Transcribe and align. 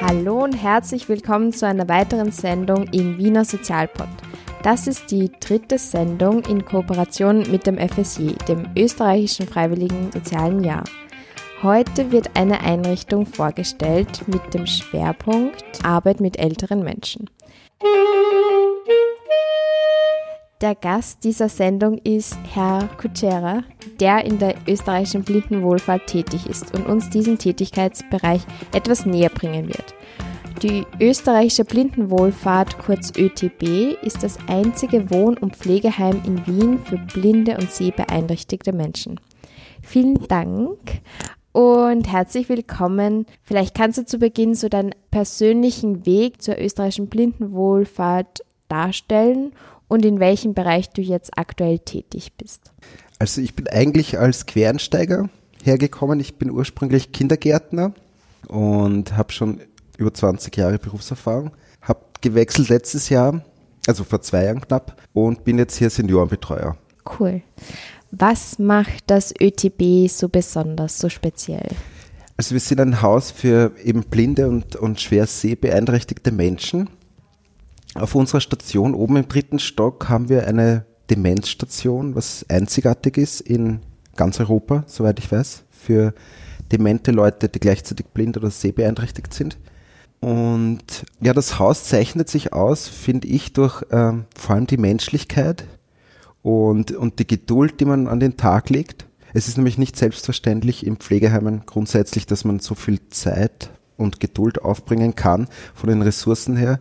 Hallo 0.00 0.44
und 0.44 0.52
herzlich 0.52 1.08
willkommen 1.08 1.52
zu 1.52 1.66
einer 1.66 1.88
weiteren 1.88 2.32
Sendung 2.32 2.84
im 2.92 3.18
Wiener 3.18 3.44
Sozialpod. 3.44 4.08
Das 4.62 4.86
ist 4.86 5.10
die 5.10 5.30
dritte 5.40 5.78
Sendung 5.78 6.44
in 6.44 6.64
Kooperation 6.64 7.50
mit 7.50 7.66
dem 7.66 7.78
FSJ, 7.78 8.34
dem 8.46 8.66
österreichischen 8.76 9.48
Freiwilligen 9.48 10.12
Sozialen 10.12 10.62
Jahr. 10.62 10.84
Heute 11.62 12.12
wird 12.12 12.36
eine 12.36 12.60
Einrichtung 12.60 13.26
vorgestellt 13.26 14.28
mit 14.28 14.54
dem 14.54 14.66
Schwerpunkt 14.66 15.84
Arbeit 15.84 16.20
mit 16.20 16.38
älteren 16.38 16.84
Menschen. 16.84 17.28
Der 20.62 20.76
Gast 20.76 21.24
dieser 21.24 21.48
Sendung 21.48 21.98
ist 21.98 22.38
Herr 22.54 22.88
Kutschera, 22.96 23.64
der 23.98 24.24
in 24.24 24.38
der 24.38 24.54
österreichischen 24.68 25.24
Blindenwohlfahrt 25.24 26.06
tätig 26.06 26.46
ist 26.46 26.72
und 26.72 26.86
uns 26.86 27.10
diesen 27.10 27.36
Tätigkeitsbereich 27.36 28.42
etwas 28.72 29.04
näher 29.04 29.30
bringen 29.30 29.66
wird. 29.66 29.92
Die 30.62 30.86
österreichische 31.00 31.64
Blindenwohlfahrt, 31.64 32.78
kurz 32.78 33.12
ÖTB, 33.18 34.00
ist 34.04 34.22
das 34.22 34.38
einzige 34.46 35.10
Wohn- 35.10 35.36
und 35.36 35.56
Pflegeheim 35.56 36.22
in 36.24 36.46
Wien 36.46 36.78
für 36.78 36.98
blinde 36.98 37.56
und 37.56 37.72
sehbeeinträchtigte 37.72 38.72
Menschen. 38.72 39.18
Vielen 39.82 40.28
Dank 40.28 40.78
und 41.50 42.06
herzlich 42.06 42.48
willkommen. 42.48 43.26
Vielleicht 43.42 43.74
kannst 43.74 43.98
du 43.98 44.06
zu 44.06 44.18
Beginn 44.18 44.54
so 44.54 44.68
deinen 44.68 44.94
persönlichen 45.10 46.06
Weg 46.06 46.40
zur 46.40 46.56
österreichischen 46.56 47.08
Blindenwohlfahrt 47.08 48.44
darstellen 48.68 49.52
und 49.92 50.06
in 50.06 50.20
welchem 50.20 50.54
Bereich 50.54 50.88
du 50.88 51.02
jetzt 51.02 51.36
aktuell 51.36 51.78
tätig 51.78 52.32
bist. 52.38 52.72
Also 53.18 53.42
ich 53.42 53.54
bin 53.54 53.68
eigentlich 53.68 54.18
als 54.18 54.46
Quereinsteiger 54.46 55.28
hergekommen. 55.62 56.18
Ich 56.18 56.36
bin 56.36 56.50
ursprünglich 56.50 57.12
Kindergärtner 57.12 57.92
und 58.48 59.14
habe 59.18 59.32
schon 59.32 59.60
über 59.98 60.14
20 60.14 60.56
Jahre 60.56 60.78
Berufserfahrung. 60.78 61.50
Habe 61.82 62.00
gewechselt 62.22 62.70
letztes 62.70 63.10
Jahr, 63.10 63.44
also 63.86 64.04
vor 64.04 64.22
zwei 64.22 64.44
Jahren 64.44 64.62
knapp, 64.62 64.96
und 65.12 65.44
bin 65.44 65.58
jetzt 65.58 65.76
hier 65.76 65.90
Seniorenbetreuer. 65.90 66.78
Cool. 67.18 67.42
Was 68.10 68.58
macht 68.58 69.04
das 69.08 69.34
ÖTB 69.38 70.08
so 70.08 70.30
besonders, 70.30 70.98
so 70.98 71.10
speziell? 71.10 71.68
Also 72.38 72.54
wir 72.54 72.60
sind 72.60 72.80
ein 72.80 73.02
Haus 73.02 73.30
für 73.30 73.72
eben 73.84 74.04
blinde 74.04 74.48
und, 74.48 74.74
und 74.74 75.02
schwer 75.02 75.26
sehbeeinträchtigte 75.26 76.32
Menschen. 76.32 76.88
Auf 77.94 78.14
unserer 78.14 78.40
Station 78.40 78.94
oben 78.94 79.16
im 79.16 79.28
dritten 79.28 79.58
Stock 79.58 80.08
haben 80.08 80.28
wir 80.28 80.46
eine 80.46 80.86
Demenzstation, 81.10 82.14
was 82.14 82.46
einzigartig 82.48 83.18
ist 83.18 83.40
in 83.40 83.80
ganz 84.16 84.40
Europa, 84.40 84.84
soweit 84.86 85.18
ich 85.18 85.30
weiß, 85.30 85.64
für 85.70 86.14
demente 86.70 87.10
Leute, 87.10 87.48
die 87.48 87.60
gleichzeitig 87.60 88.06
blind 88.06 88.36
oder 88.38 88.50
sehbeeinträchtigt 88.50 89.34
sind. 89.34 89.58
Und 90.20 91.04
ja, 91.20 91.34
das 91.34 91.58
Haus 91.58 91.84
zeichnet 91.84 92.28
sich 92.30 92.52
aus, 92.52 92.88
finde 92.88 93.28
ich, 93.28 93.52
durch 93.52 93.82
ähm, 93.90 94.24
vor 94.36 94.54
allem 94.54 94.66
die 94.66 94.76
Menschlichkeit 94.76 95.64
und, 96.42 96.92
und 96.92 97.18
die 97.18 97.26
Geduld, 97.26 97.80
die 97.80 97.84
man 97.84 98.08
an 98.08 98.20
den 98.20 98.36
Tag 98.36 98.70
legt. 98.70 99.06
Es 99.34 99.48
ist 99.48 99.56
nämlich 99.56 99.78
nicht 99.78 99.96
selbstverständlich 99.96 100.86
im 100.86 100.96
Pflegeheimen 100.96 101.62
grundsätzlich, 101.66 102.26
dass 102.26 102.44
man 102.44 102.60
so 102.60 102.74
viel 102.74 103.00
Zeit 103.08 103.70
und 103.96 104.20
Geduld 104.20 104.62
aufbringen 104.62 105.14
kann 105.14 105.48
von 105.74 105.88
den 105.88 106.02
Ressourcen 106.02 106.56
her. 106.56 106.80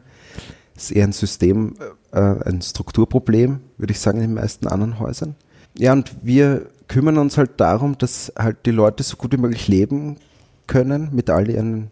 Das 0.82 0.90
ist 0.90 0.98
eher 0.98 1.04
ein 1.04 1.12
System, 1.12 1.76
äh, 2.12 2.20
ein 2.20 2.60
Strukturproblem, 2.60 3.60
würde 3.78 3.92
ich 3.92 4.00
sagen, 4.00 4.18
in 4.18 4.30
den 4.30 4.34
meisten 4.34 4.66
anderen 4.66 5.00
Häusern. 5.00 5.36
Ja, 5.78 5.94
und 5.94 6.12
wir 6.24 6.66
kümmern 6.88 7.20
uns 7.20 7.38
halt 7.38 7.52
darum, 7.58 8.00
dass 8.00 8.34
halt 8.36 8.66
die 8.66 8.72
Leute 8.72 9.04
so 9.04 9.16
gut 9.16 9.32
wie 9.32 9.38
möglich 9.38 9.68
leben 9.68 10.18
können 10.66 11.10
mit 11.12 11.30
all 11.30 11.52
ihren 11.52 11.92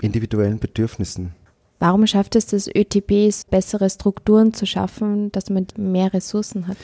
individuellen 0.00 0.58
Bedürfnissen. 0.58 1.34
Warum 1.80 2.06
schafft 2.06 2.34
es 2.34 2.46
das 2.46 2.66
ÖTB, 2.66 3.30
bessere 3.50 3.90
Strukturen 3.90 4.54
zu 4.54 4.64
schaffen, 4.64 5.30
dass 5.32 5.50
man 5.50 5.66
mehr 5.76 6.14
Ressourcen 6.14 6.66
hat? 6.66 6.78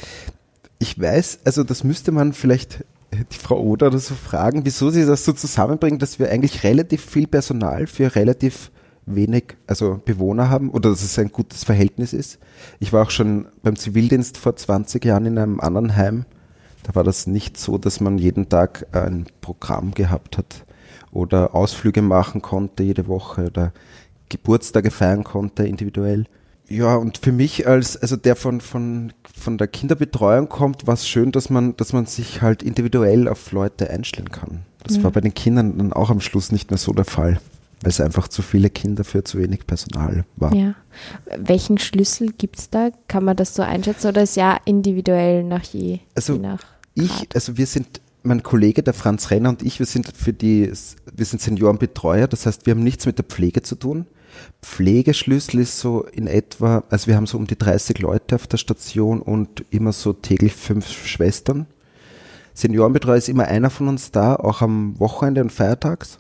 Ich 0.79 1.01
weiß, 1.01 1.39
also 1.45 1.65
das 1.65 1.85
müsste 1.85 2.13
man 2.13 2.35
vielleicht 2.35 2.85
die 3.33 3.39
Frau 3.39 3.59
Oder 3.63 3.87
oder 3.87 3.99
so 3.99 4.15
fragen, 4.15 4.67
wieso 4.67 4.91
sie 4.91 5.07
das 5.07 5.25
so 5.25 5.33
zusammenbringen, 5.33 5.99
dass 5.99 6.19
wir 6.19 6.31
eigentlich 6.31 6.65
relativ 6.65 7.03
viel 7.03 7.27
Personal 7.27 7.87
für 7.87 8.15
relativ 8.15 8.71
wenig, 9.07 9.57
also 9.67 10.01
Bewohner 10.05 10.51
haben 10.51 10.71
oder 10.71 10.91
dass 10.91 11.03
es 11.03 11.19
ein 11.19 11.31
gutes 11.31 11.65
Verhältnis 11.65 12.13
ist. 12.13 12.39
Ich 12.81 12.93
war 12.93 13.05
auch 13.05 13.11
schon 13.11 13.47
beim 13.63 13.77
Zivildienst 13.77 14.37
vor 14.37 14.57
20 14.57 15.05
Jahren 15.05 15.27
in 15.27 15.39
einem 15.39 15.61
anderen 15.61 15.97
Heim. 15.97 16.25
Da 16.83 16.95
war 16.95 17.05
das 17.05 17.27
nicht 17.27 17.57
so, 17.57 17.79
dass 17.79 18.01
man 18.01 18.19
jeden 18.19 18.49
Tag 18.49 18.87
ein 18.93 19.27
Programm 19.41 19.93
gehabt 19.93 20.39
hat 20.39 20.65
oder 21.13 21.55
Ausflüge 21.55 22.03
machen 22.03 22.43
konnte 22.43 22.83
jede 22.83 23.09
Woche 23.09 23.47
oder 23.47 23.73
Geburtstage 24.29 24.91
feiern 24.91 25.25
konnte 25.25 25.67
individuell. 25.67 26.27
Ja, 26.69 26.97
und 26.97 27.19
für 27.19 27.33
mich 27.33 27.67
als, 27.69 27.97
also 27.97 28.17
der 28.17 28.35
von, 28.35 28.61
von, 28.61 29.13
von 29.33 29.57
der 29.57 29.69
Kinderbetreuung 29.69 30.49
kommt, 30.49 30.87
war 30.87 30.95
es 30.95 31.07
schön, 31.07 31.31
dass 31.31 31.49
man, 31.49 31.77
dass 31.77 31.93
man 31.93 32.07
sich 32.07 32.43
halt 32.43 32.63
individuell 32.63 33.29
auf 33.29 33.53
Leute 33.53 33.89
einstellen 33.89 34.31
kann. 34.31 34.63
Das 34.83 34.99
mhm. 34.99 35.05
war 35.05 35.11
bei 35.13 35.21
den 35.21 35.35
Kindern 35.35 35.79
dann 35.79 35.93
auch 35.93 36.11
am 36.11 36.21
Schluss 36.21 36.51
nicht 36.51 36.71
mehr 36.71 36.79
so 36.79 36.93
der 36.93 37.05
Fall, 37.05 37.39
weil 37.83 37.91
es 37.91 38.01
einfach 38.01 38.29
zu 38.29 38.43
viele 38.43 38.71
Kinder 38.71 39.05
für 39.05 39.23
zu 39.25 39.39
wenig 39.39 39.67
Personal 39.67 40.25
war. 40.37 40.55
Ja. 40.55 40.75
Welchen 41.37 41.79
Schlüssel 41.79 42.33
gibt 42.33 42.59
es 42.59 42.71
da? 42.71 42.91
Kann 43.09 43.25
man 43.25 43.37
das 43.37 43.55
so 43.55 43.63
einschätzen 43.63 44.09
oder 44.09 44.23
ist 44.23 44.37
ja 44.37 44.59
individuell 44.65 45.45
nach 45.45 45.65
je? 45.65 46.01
Also 46.15 46.35
je 46.35 46.39
nach 46.41 46.77
ich, 46.97 47.29
also 47.35 47.57
wir 47.57 47.67
sind 47.67 48.01
mein 48.23 48.43
Kollege, 48.43 48.83
der 48.83 48.95
Franz 48.95 49.31
Renner 49.31 49.51
und 49.51 49.63
ich, 49.63 49.79
wir 49.79 49.87
sind 49.87 50.11
für 50.17 50.33
die, 50.33 50.73
wir 51.15 51.25
sind 51.25 51.41
Seniorenbetreuer, 51.41 52.27
das 52.27 52.47
heißt, 52.47 52.67
wir 52.67 52.73
haben 52.73 52.83
nichts 52.83 53.07
mit 53.07 53.19
der 53.19 53.25
Pflege 53.25 53.63
zu 53.63 53.77
tun. 53.77 54.07
Pflegeschlüssel 54.63 55.61
ist 55.61 55.79
so 55.79 56.05
in 56.05 56.27
etwa, 56.27 56.83
also 56.91 57.07
wir 57.07 57.17
haben 57.17 57.27
so 57.27 57.39
um 57.39 57.47
die 57.47 57.57
30 57.57 57.99
Leute 58.01 58.35
auf 58.35 58.47
der 58.47 58.57
Station 58.57 59.23
und 59.23 59.65
immer 59.71 59.93
so 59.93 60.13
täglich 60.13 60.55
fünf 60.55 60.91
Schwestern. 60.91 61.67
Seniorenbetreuer 62.55 63.17
ist 63.17 63.29
immer 63.29 63.45
einer 63.45 63.71
von 63.71 63.89
uns 63.89 64.11
da, 64.11 64.35
auch 64.35 64.63
am 64.63 64.99
Wochenende 64.99 65.43
und 65.43 65.53
feiertags. 65.53 66.19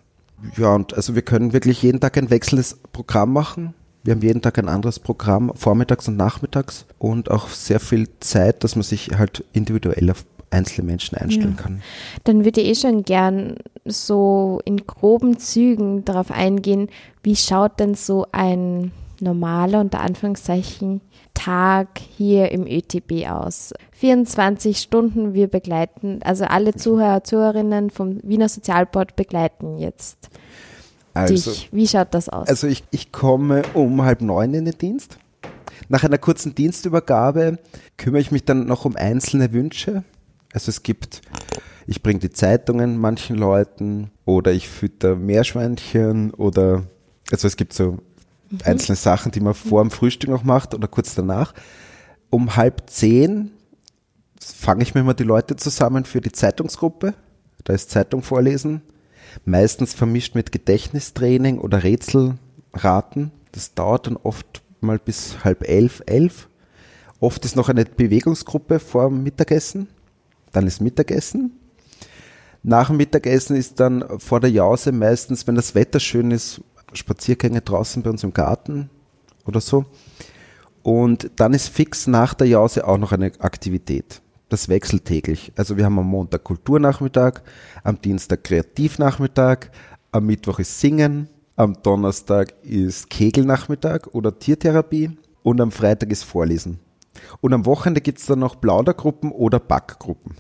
Ja, 0.56 0.74
und 0.74 0.94
also 0.94 1.14
wir 1.14 1.22
können 1.22 1.52
wirklich 1.52 1.82
jeden 1.82 2.00
Tag 2.00 2.16
ein 2.19 2.30
wechselndes 2.30 2.78
Programm 2.92 3.32
machen. 3.32 3.74
Wir 4.04 4.14
haben 4.14 4.22
jeden 4.22 4.42
Tag 4.42 4.58
ein 4.58 4.69
anderes 4.69 5.00
Programm, 5.00 5.52
vormittags 5.54 6.06
und 6.06 6.16
nachmittags 6.16 6.86
und 6.98 7.30
auch 7.30 7.48
sehr 7.48 7.80
viel 7.80 8.08
Zeit, 8.20 8.62
dass 8.62 8.76
man 8.76 8.84
sich 8.84 9.10
halt 9.19 9.44
individuell 9.52 10.10
auf 10.10 10.25
einzelne 10.50 10.86
Menschen 10.86 11.19
einstellen 11.19 11.56
ja. 11.56 11.62
kann. 11.62 11.82
Dann 12.25 12.44
würde 12.44 12.60
ich 12.60 12.69
eh 12.69 12.75
schon 12.75 13.02
gern 13.02 13.56
so 13.84 14.60
in 14.64 14.86
groben 14.86 15.38
Zügen 15.38 16.04
darauf 16.04 16.30
eingehen, 16.30 16.88
wie 17.22 17.34
schaut 17.36 17.80
denn 17.80 17.94
so 17.94 18.26
ein 18.32 18.92
normaler, 19.20 19.80
unter 19.80 20.00
Anführungszeichen, 20.00 21.00
Tag 21.34 21.98
hier 21.98 22.52
im 22.52 22.66
ÖTB 22.66 23.28
aus? 23.28 23.75
24 23.98 24.78
Stunden, 24.78 25.32
wir 25.32 25.48
begleiten, 25.48 26.20
also 26.22 26.44
alle 26.44 26.74
Zuhörer, 26.74 27.24
Zuhörerinnen 27.24 27.88
vom 27.88 28.20
Wiener 28.22 28.48
Sozialbord 28.48 29.16
begleiten 29.16 29.78
jetzt 29.78 30.28
also, 31.14 31.50
dich. 31.50 31.70
Wie 31.72 31.88
schaut 31.88 32.12
das 32.12 32.28
aus? 32.28 32.46
Also 32.46 32.66
ich, 32.66 32.84
ich 32.90 33.10
komme 33.10 33.62
um 33.72 34.02
halb 34.02 34.20
neun 34.20 34.52
in 34.52 34.66
den 34.66 34.76
Dienst. 34.76 35.18
Nach 35.88 36.04
einer 36.04 36.18
kurzen 36.18 36.54
Dienstübergabe 36.54 37.58
kümmere 37.96 38.20
ich 38.20 38.30
mich 38.30 38.44
dann 38.44 38.66
noch 38.66 38.84
um 38.84 38.96
einzelne 38.96 39.52
Wünsche. 39.54 40.04
Also 40.52 40.68
es 40.68 40.82
gibt, 40.82 41.22
ich 41.86 42.02
bringe 42.02 42.20
die 42.20 42.30
Zeitungen 42.30 42.98
manchen 42.98 43.36
Leuten 43.36 44.10
oder 44.26 44.52
ich 44.52 44.68
fütter 44.68 45.16
Meerschweinchen 45.16 46.32
oder, 46.32 46.82
also 47.30 47.46
es 47.46 47.56
gibt 47.56 47.72
so 47.72 47.92
mhm. 47.92 48.58
einzelne 48.62 48.96
Sachen, 48.96 49.32
die 49.32 49.40
man 49.40 49.54
vor 49.54 49.82
dem 49.82 49.90
Frühstück 49.90 50.28
noch 50.28 50.44
macht 50.44 50.74
oder 50.74 50.86
kurz 50.86 51.14
danach. 51.14 51.54
Um 52.28 52.56
halb 52.56 52.90
zehn 52.90 53.52
fange 54.41 54.82
ich 54.82 54.94
mir 54.94 55.00
immer 55.00 55.14
die 55.14 55.24
Leute 55.24 55.56
zusammen 55.56 56.05
für 56.05 56.20
die 56.20 56.32
Zeitungsgruppe. 56.32 57.14
Da 57.64 57.72
ist 57.72 57.90
Zeitung 57.90 58.22
vorlesen. 58.22 58.82
Meistens 59.44 59.94
vermischt 59.94 60.34
mit 60.34 60.52
Gedächtnistraining 60.52 61.58
oder 61.58 61.82
Rätselraten. 61.82 63.32
Das 63.52 63.75
dauert 63.75 64.06
dann 64.06 64.16
oft 64.16 64.62
mal 64.81 64.99
bis 64.99 65.44
halb 65.44 65.69
elf, 65.69 66.02
elf. 66.06 66.49
Oft 67.20 67.44
ist 67.44 67.56
noch 67.56 67.69
eine 67.69 67.84
Bewegungsgruppe 67.84 68.78
vor 68.78 69.08
dem 69.08 69.22
Mittagessen 69.22 69.88
dann 70.56 70.66
ist 70.66 70.81
Mittagessen. 70.81 71.52
Nach 72.62 72.88
dem 72.88 72.96
Mittagessen 72.96 73.56
ist 73.56 73.78
dann 73.78 74.05
vor 74.19 74.40
der 74.40 74.50
Jause 74.50 74.90
meistens, 74.90 75.46
wenn 75.46 75.55
das 75.55 75.75
Wetter 75.75 76.00
schön 76.00 76.31
ist, 76.31 76.62
Spaziergänge 76.94 77.61
draußen 77.61 78.02
bei 78.02 78.11
uns 78.11 78.25
im 78.25 78.32
Garten 78.32 78.88
oder 79.44 79.61
so. 79.61 79.84
Und 80.82 81.31
dann 81.37 81.52
ist 81.52 81.69
fix 81.69 82.06
nach 82.06 82.32
der 82.32 82.46
Jause 82.46 82.87
auch 82.87 82.96
noch 82.96 83.12
eine 83.12 83.32
Aktivität. 83.38 84.22
Das 84.48 84.69
wechselt 84.69 85.04
täglich. 85.04 85.52
Also 85.56 85.76
wir 85.76 85.84
haben 85.84 85.98
am 85.98 86.06
Montag 86.06 86.44
Kulturnachmittag, 86.44 87.43
am 87.82 88.00
Dienstag 88.00 88.44
Kreativnachmittag, 88.44 89.70
am 90.12 90.26
Mittwoch 90.26 90.60
ist 90.60 90.81
Singen, 90.81 91.28
am 91.56 91.82
Donnerstag 91.82 92.54
ist 92.62 93.10
Kegelnachmittag 93.10 94.06
oder 94.12 94.38
Tiertherapie 94.38 95.10
und 95.43 95.60
am 95.60 95.72
Freitag 95.72 96.12
ist 96.12 96.22
Vorlesen. 96.22 96.78
Und 97.40 97.54
am 97.54 97.66
Wochenende 97.66 98.00
gibt 98.00 98.19
es 98.19 98.26
dann 98.26 98.38
noch 98.38 98.60
Plaudergruppen 98.60 99.32
oder 99.32 99.58
Backgruppen. 99.58 100.37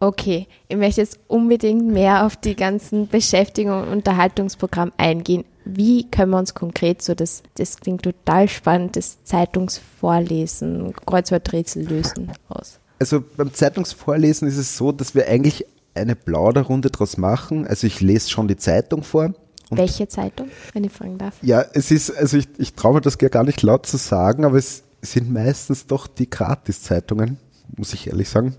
Okay, 0.00 0.48
ich 0.68 0.76
möchte 0.76 1.00
jetzt 1.00 1.20
unbedingt 1.28 1.86
mehr 1.86 2.26
auf 2.26 2.36
die 2.36 2.56
ganzen 2.56 3.06
Beschäftigung 3.06 3.82
und 3.82 3.88
Unterhaltungsprogramm 3.88 4.92
eingehen. 4.96 5.44
Wie 5.64 6.10
können 6.10 6.32
wir 6.32 6.38
uns 6.38 6.54
konkret 6.54 7.02
so 7.02 7.14
das, 7.14 7.42
das 7.54 7.76
klingt 7.76 8.02
total 8.02 8.48
spannend, 8.48 8.96
das 8.96 9.22
Zeitungsvorlesen, 9.22 10.94
Kreuzworträtsel 11.06 11.86
lösen 11.86 12.32
aus? 12.48 12.80
Also 13.02 13.24
beim 13.36 13.52
Zeitungsvorlesen 13.52 14.46
ist 14.46 14.56
es 14.56 14.76
so, 14.76 14.92
dass 14.92 15.16
wir 15.16 15.26
eigentlich 15.26 15.66
eine 15.92 16.14
Plauderrunde 16.14 16.88
draus 16.88 17.16
machen. 17.16 17.66
Also 17.66 17.88
ich 17.88 18.00
lese 18.00 18.30
schon 18.30 18.46
die 18.46 18.56
Zeitung 18.56 19.02
vor. 19.02 19.34
Welche 19.70 20.06
Zeitung, 20.06 20.46
wenn 20.72 20.84
ich 20.84 20.92
fragen 20.92 21.18
darf? 21.18 21.34
Ja, 21.42 21.64
es 21.72 21.90
ist, 21.90 22.16
also 22.16 22.36
ich, 22.36 22.46
ich 22.58 22.74
traue 22.74 22.94
mir 22.94 23.00
das 23.00 23.18
gar 23.18 23.42
nicht 23.42 23.60
laut 23.62 23.86
zu 23.86 23.96
sagen, 23.96 24.44
aber 24.44 24.56
es 24.56 24.84
sind 25.00 25.32
meistens 25.32 25.88
doch 25.88 26.06
die 26.06 26.30
Gratiszeitungen 26.30 27.38
muss 27.76 27.94
ich 27.94 28.06
ehrlich 28.06 28.28
sagen. 28.28 28.54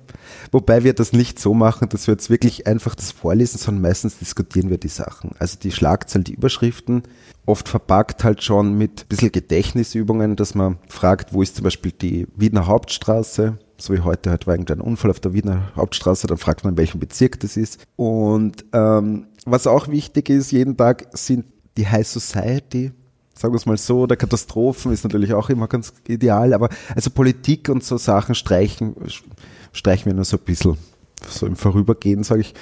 Wobei 0.51 0.83
wir 0.83 0.93
das 0.93 1.13
nicht 1.13 1.39
so 1.39 1.53
machen, 1.53 1.89
dass 1.89 2.07
wir 2.07 2.13
jetzt 2.13 2.29
wirklich 2.29 2.67
einfach 2.67 2.95
das 2.95 3.11
vorlesen, 3.11 3.57
sondern 3.57 3.81
meistens 3.81 4.17
diskutieren 4.17 4.69
wir 4.69 4.77
die 4.77 4.87
Sachen. 4.87 5.31
Also 5.39 5.57
die 5.59 5.71
Schlagzeilen, 5.71 6.23
die 6.23 6.33
Überschriften, 6.33 7.03
oft 7.45 7.69
verpackt 7.69 8.23
halt 8.23 8.43
schon 8.43 8.77
mit 8.77 9.01
ein 9.01 9.07
bisschen 9.09 9.31
Gedächtnisübungen, 9.31 10.35
dass 10.35 10.55
man 10.55 10.77
fragt, 10.87 11.33
wo 11.33 11.41
ist 11.41 11.55
zum 11.55 11.63
Beispiel 11.63 11.91
die 11.91 12.27
Wiener 12.35 12.67
Hauptstraße, 12.67 13.57
so 13.83 13.93
wie 13.93 13.99
heute 13.99 14.29
halt 14.29 14.47
war 14.47 14.53
irgendein 14.53 14.79
Unfall 14.79 15.11
auf 15.11 15.19
der 15.19 15.33
Wiener 15.33 15.73
Hauptstraße, 15.75 16.25
dann 16.27 16.37
fragt 16.37 16.63
man, 16.63 16.73
in 16.73 16.77
welchem 16.77 17.01
Bezirk 17.01 17.41
das 17.41 17.57
ist. 17.57 17.85
Und 17.97 18.63
ähm, 18.71 19.27
was 19.45 19.67
auch 19.67 19.89
wichtig 19.89 20.29
ist, 20.29 20.53
jeden 20.53 20.77
Tag 20.77 21.07
sind 21.11 21.43
die 21.75 21.85
High 21.85 22.07
Society, 22.07 22.93
sagen 23.37 23.53
wir 23.53 23.57
es 23.57 23.65
mal 23.65 23.77
so, 23.77 24.03
oder 24.03 24.15
Katastrophen 24.15 24.93
ist 24.93 25.03
natürlich 25.03 25.33
auch 25.33 25.49
immer 25.49 25.67
ganz 25.67 25.91
ideal, 26.07 26.53
aber 26.53 26.69
also 26.95 27.09
Politik 27.09 27.67
und 27.67 27.83
so 27.83 27.97
Sachen 27.97 28.35
streichen, 28.35 28.95
streichen 29.73 30.05
wir 30.05 30.13
nur 30.13 30.23
so 30.23 30.37
ein 30.37 30.43
bisschen, 30.45 30.77
so 31.27 31.45
im 31.45 31.57
Vorübergehen, 31.57 32.23
sage 32.23 32.39
ich. 32.41 32.53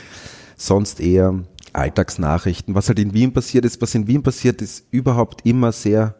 Sonst 0.57 0.99
eher 0.99 1.43
Alltagsnachrichten. 1.71 2.73
Was 2.73 2.87
halt 2.87 2.97
in 2.97 3.13
Wien 3.13 3.31
passiert 3.31 3.65
ist, 3.65 3.79
was 3.79 3.93
in 3.93 4.07
Wien 4.07 4.23
passiert, 4.23 4.59
ist 4.63 4.85
überhaupt 4.89 5.45
immer 5.45 5.71
sehr 5.71 6.15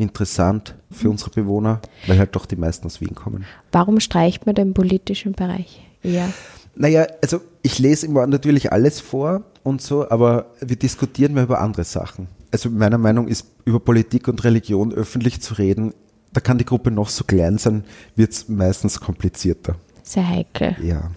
interessant 0.00 0.74
für 0.90 1.06
mhm. 1.06 1.12
unsere 1.12 1.30
Bewohner, 1.30 1.80
weil 2.06 2.18
halt 2.18 2.34
doch 2.34 2.46
die 2.46 2.56
meisten 2.56 2.86
aus 2.86 3.00
Wien 3.00 3.14
kommen. 3.14 3.44
Warum 3.72 4.00
streicht 4.00 4.46
man 4.46 4.54
den 4.54 4.74
politischen 4.74 5.32
Bereich 5.32 5.80
eher? 6.02 6.28
Naja, 6.74 7.06
also 7.22 7.40
ich 7.62 7.78
lese 7.78 8.06
immer 8.06 8.26
natürlich 8.26 8.72
alles 8.72 9.00
vor 9.00 9.42
und 9.62 9.82
so, 9.82 10.08
aber 10.10 10.46
wir 10.60 10.76
diskutieren 10.76 11.34
mal 11.34 11.44
über 11.44 11.60
andere 11.60 11.84
Sachen 11.84 12.28
also 12.50 12.70
meiner 12.70 12.98
Meinung 12.98 13.28
ist, 13.28 13.46
über 13.64 13.80
Politik 13.80 14.28
und 14.28 14.42
Religion 14.44 14.92
öffentlich 14.92 15.40
zu 15.40 15.54
reden, 15.54 15.94
da 16.32 16.40
kann 16.40 16.58
die 16.58 16.64
Gruppe 16.64 16.90
noch 16.90 17.08
so 17.08 17.24
klein 17.24 17.58
sein, 17.58 17.84
wird 18.16 18.32
es 18.32 18.48
meistens 18.48 19.00
komplizierter. 19.00 19.76
Sehr 20.02 20.28
heikel. 20.28 20.76
Ja. 20.82 21.10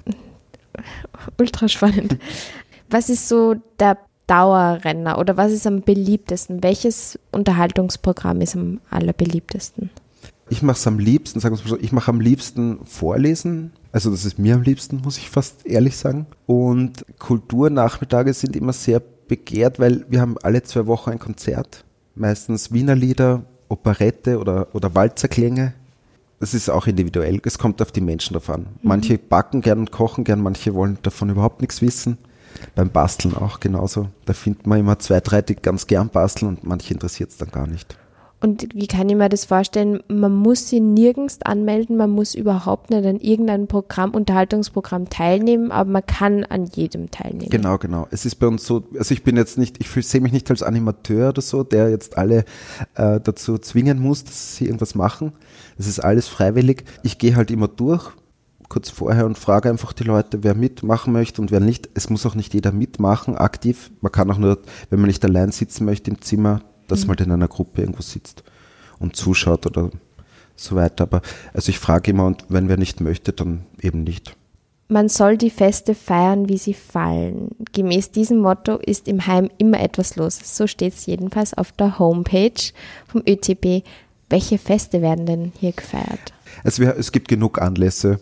Ultra 1.40 1.68
spannend. 1.68 2.18
Was 2.90 3.10
ist 3.10 3.28
so 3.28 3.56
der 3.80 3.98
Dauerrenner 4.28 5.18
oder 5.18 5.38
was 5.38 5.52
ist 5.52 5.68
am 5.68 5.82
beliebtesten? 5.82 6.64
Welches 6.64 7.20
Unterhaltungsprogramm 7.32 8.42
ist 8.42 8.56
am 8.56 8.80
allerbeliebtesten? 8.90 9.90
Ich 10.50 10.62
mache 10.62 10.78
es 10.78 10.88
am 10.88 11.00
liebsten, 11.00 11.40
sagen 11.40 11.56
wir 11.56 11.64
mal 11.64 11.70
so, 11.70 11.80
ich 11.80 11.92
mache 11.92 12.10
am 12.10 12.20
liebsten 12.20 12.86
Vorlesen. 12.86 13.72
Also 13.92 14.12
das 14.12 14.26
ist 14.26 14.40
mir 14.40 14.56
am 14.56 14.62
liebsten, 14.62 15.02
muss 15.04 15.18
ich 15.18 15.30
fast 15.30 15.66
ehrlich 15.66 15.98
sagen. 15.98 16.26
Und 16.46 17.06
Kulturnachmittage 17.20 18.34
sind 18.34 18.56
immer 18.56 18.74
sehr 18.74 19.02
begehrt, 19.28 19.80
weil 19.80 20.06
wir 20.10 20.22
haben 20.22 20.38
alle 20.42 20.64
zwei 20.64 20.86
Wochen 20.88 21.12
ein 21.12 21.20
Konzert. 21.20 21.86
Meistens 22.16 22.72
Wiener 22.72 22.96
Lieder, 22.96 23.44
Operette 23.70 24.40
oder, 24.40 24.68
oder 24.74 24.94
Walzerklänge. 24.94 25.74
Das 26.40 26.54
ist 26.54 26.70
auch 26.70 26.88
individuell. 26.88 27.40
Es 27.46 27.58
kommt 27.58 27.82
auf 27.82 27.92
die 27.92 28.02
Menschen 28.02 28.34
davon. 28.34 28.62
Mhm. 28.62 28.68
Manche 28.82 29.18
backen 29.18 29.62
gern 29.62 29.80
und 29.80 29.92
kochen 29.92 30.24
gern, 30.24 30.42
manche 30.42 30.74
wollen 30.74 30.98
davon 31.02 31.30
überhaupt 31.30 31.62
nichts 31.62 31.82
wissen. 31.82 32.18
Beim 32.76 32.90
Basteln 32.90 33.36
auch 33.36 33.60
genauso. 33.60 34.10
Da 34.26 34.34
findet 34.34 34.68
man 34.68 34.80
immer 34.80 35.00
zwei, 35.00 35.20
drei, 35.20 35.42
die 35.42 35.56
ganz 35.56 35.88
gern 35.88 36.10
basteln 36.10 36.50
und 36.50 36.64
manche 36.64 36.94
interessiert 36.94 37.30
es 37.30 37.38
dann 37.38 37.52
gar 37.52 37.68
nicht. 37.68 37.98
Und 38.44 38.68
wie 38.74 38.88
kann 38.88 39.08
ich 39.08 39.16
mir 39.16 39.30
das 39.30 39.46
vorstellen? 39.46 40.04
Man 40.10 40.36
muss 40.36 40.68
sie 40.68 40.82
nirgends 40.82 41.40
anmelden, 41.44 41.96
man 41.96 42.10
muss 42.10 42.36
überhaupt 42.36 42.90
nicht 42.90 43.06
an 43.06 43.22
irgendeinem 43.22 43.68
Programm, 43.68 44.12
Unterhaltungsprogramm 44.12 45.08
teilnehmen, 45.10 45.72
aber 45.72 45.90
man 45.90 46.06
kann 46.06 46.44
an 46.44 46.66
jedem 46.66 47.10
teilnehmen. 47.10 47.50
Genau, 47.50 47.78
genau. 47.78 48.06
Es 48.12 48.26
ist 48.26 48.36
bei 48.36 48.48
uns 48.48 48.66
so, 48.66 48.84
also 48.98 49.14
ich 49.14 49.24
bin 49.24 49.38
jetzt 49.38 49.58
nicht, 49.58 49.80
ich 49.80 49.90
sehe 50.06 50.20
mich 50.20 50.34
nicht 50.34 50.52
als 50.52 50.62
Animateur 50.62 51.30
oder 51.30 51.42
so, 51.42 51.64
der 51.64 51.90
jetzt 51.90 52.18
alle 52.18 52.40
äh, 52.96 53.22
dazu 53.22 53.58
zwingen 53.60 54.02
muss, 54.02 54.26
dass 54.26 54.58
sie 54.58 54.66
irgendwas 54.66 54.94
machen. 54.94 55.32
Es 55.78 55.88
ist 55.88 56.02
alles 56.02 56.28
freiwillig. 56.28 56.84
Ich 57.02 57.18
gehe 57.18 57.38
halt 57.38 57.50
immer 57.50 57.70
durch, 57.70 58.12
kurz 58.74 58.90
vorher 58.90 59.28
und 59.28 59.38
frage 59.38 59.70
einfach 59.70 59.94
die 59.94 60.04
Leute, 60.04 60.44
wer 60.44 60.56
mitmachen 60.56 61.14
möchte 61.14 61.40
und 61.42 61.52
wer 61.52 61.60
nicht. 61.60 61.90
Es 61.94 62.10
muss 62.10 62.26
auch 62.26 62.34
nicht 62.34 62.56
jeder 62.56 62.72
mitmachen, 62.72 63.38
aktiv. 63.38 63.92
Man 64.02 64.12
kann 64.12 64.32
auch 64.32 64.40
nur, 64.40 64.58
wenn 64.90 65.00
man 65.00 65.08
nicht 65.08 65.24
allein 65.24 65.52
sitzen 65.52 65.86
möchte 65.86 66.10
im 66.10 66.22
Zimmer, 66.22 66.62
dass 66.88 67.02
mhm. 67.02 67.08
man 67.08 67.18
halt 67.18 67.28
in 67.28 67.34
einer 67.34 67.48
Gruppe 67.48 67.82
irgendwo 67.82 68.02
sitzt 68.02 68.44
und 68.98 69.16
zuschaut 69.16 69.68
oder 69.68 69.92
so 70.56 70.76
weiter. 70.76 71.04
Aber 71.04 71.22
also 71.54 71.70
ich 71.70 71.78
frage 71.78 72.10
immer 72.10 72.26
und 72.26 72.46
wenn 72.50 72.68
wer 72.68 72.78
nicht 72.78 73.00
möchte, 73.00 73.32
dann 73.32 73.64
eben 73.80 74.04
nicht. 74.04 74.36
Man 74.88 75.08
soll 75.08 75.38
die 75.38 75.52
Feste 75.52 75.94
feiern, 75.94 76.50
wie 76.50 76.58
sie 76.58 76.74
fallen. 76.74 77.50
Gemäß 77.74 78.10
diesem 78.10 78.40
Motto 78.40 78.78
ist 78.78 79.08
im 79.08 79.28
Heim 79.28 79.52
immer 79.60 79.82
etwas 79.82 80.16
los. 80.16 80.40
So 80.44 80.66
steht 80.66 80.96
es 80.96 81.06
jedenfalls 81.06 81.54
auf 81.54 81.74
der 81.74 82.00
Homepage 82.00 82.72
vom 83.06 83.22
ÖTB. 83.28 83.86
Welche 84.32 84.58
Feste 84.58 85.04
werden 85.04 85.28
denn 85.28 85.52
hier 85.60 85.74
gefeiert? 85.74 86.34
Also 86.64 86.82
es 86.84 87.12
gibt 87.12 87.28
genug 87.28 87.62
Anlässe 87.62 88.20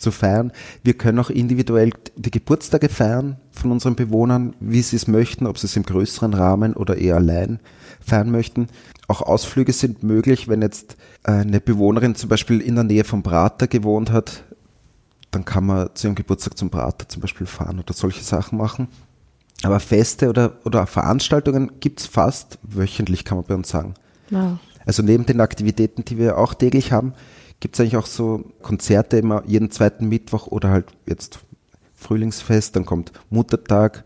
zu 0.00 0.10
feiern. 0.10 0.52
Wir 0.82 0.94
können 0.94 1.18
auch 1.18 1.30
individuell 1.30 1.92
die 2.16 2.30
Geburtstage 2.30 2.88
feiern 2.88 3.36
von 3.52 3.72
unseren 3.72 3.96
Bewohnern, 3.96 4.54
wie 4.60 4.82
sie 4.82 4.96
es 4.96 5.06
möchten, 5.06 5.46
ob 5.46 5.58
sie 5.58 5.66
es 5.66 5.76
im 5.76 5.84
größeren 5.84 6.34
Rahmen 6.34 6.74
oder 6.74 6.96
eher 6.96 7.16
allein 7.16 7.60
feiern 8.04 8.30
möchten. 8.30 8.68
Auch 9.08 9.22
Ausflüge 9.22 9.72
sind 9.72 10.02
möglich, 10.02 10.48
wenn 10.48 10.62
jetzt 10.62 10.96
eine 11.22 11.60
Bewohnerin 11.60 12.14
zum 12.14 12.28
Beispiel 12.28 12.60
in 12.60 12.74
der 12.74 12.84
Nähe 12.84 13.04
vom 13.04 13.22
Prater 13.22 13.66
gewohnt 13.66 14.10
hat, 14.10 14.44
dann 15.30 15.44
kann 15.44 15.66
man 15.66 15.90
zu 15.94 16.06
ihrem 16.06 16.14
Geburtstag 16.14 16.56
zum 16.58 16.70
Prater 16.70 17.08
zum 17.08 17.22
Beispiel 17.22 17.46
fahren 17.46 17.78
oder 17.78 17.92
solche 17.92 18.22
Sachen 18.22 18.58
machen. 18.58 18.88
Aber 19.62 19.78
Feste 19.78 20.28
oder, 20.28 20.58
oder 20.64 20.86
Veranstaltungen 20.86 21.72
gibt 21.80 22.00
es 22.00 22.06
fast 22.06 22.58
wöchentlich, 22.62 23.24
kann 23.24 23.38
man 23.38 23.46
bei 23.46 23.54
uns 23.54 23.68
sagen. 23.68 23.94
Wow. 24.30 24.58
Also 24.86 25.02
neben 25.02 25.26
den 25.26 25.40
Aktivitäten, 25.40 26.04
die 26.04 26.18
wir 26.18 26.38
auch 26.38 26.54
täglich 26.54 26.92
haben, 26.92 27.12
gibt 27.60 27.74
es 27.74 27.80
eigentlich 27.80 27.96
auch 27.96 28.06
so 28.06 28.44
Konzerte 28.62 29.18
immer 29.18 29.42
jeden 29.46 29.70
zweiten 29.70 30.08
Mittwoch 30.08 30.48
oder 30.48 30.70
halt 30.70 30.86
jetzt 31.06 31.40
Frühlingsfest, 31.94 32.76
dann 32.76 32.86
kommt 32.86 33.12
Muttertag, 33.28 34.04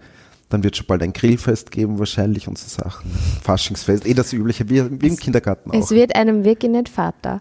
dann 0.48 0.64
wird 0.64 0.76
schon 0.76 0.86
bald 0.86 1.02
ein 1.02 1.12
Grillfest 1.12 1.70
geben, 1.70 1.98
wahrscheinlich 1.98 2.48
und 2.48 2.58
so 2.58 2.68
Sachen. 2.68 3.10
Faschingsfest, 3.42 4.06
eh 4.06 4.14
das 4.14 4.32
Übliche, 4.32 4.68
wie, 4.68 5.00
wie 5.00 5.06
im 5.06 5.16
Kindergarten 5.16 5.70
auch. 5.70 5.74
Es 5.74 5.90
wird 5.90 6.14
einem 6.14 6.44
wirklich 6.44 6.70
nicht 6.70 6.88
Vater. 6.88 7.40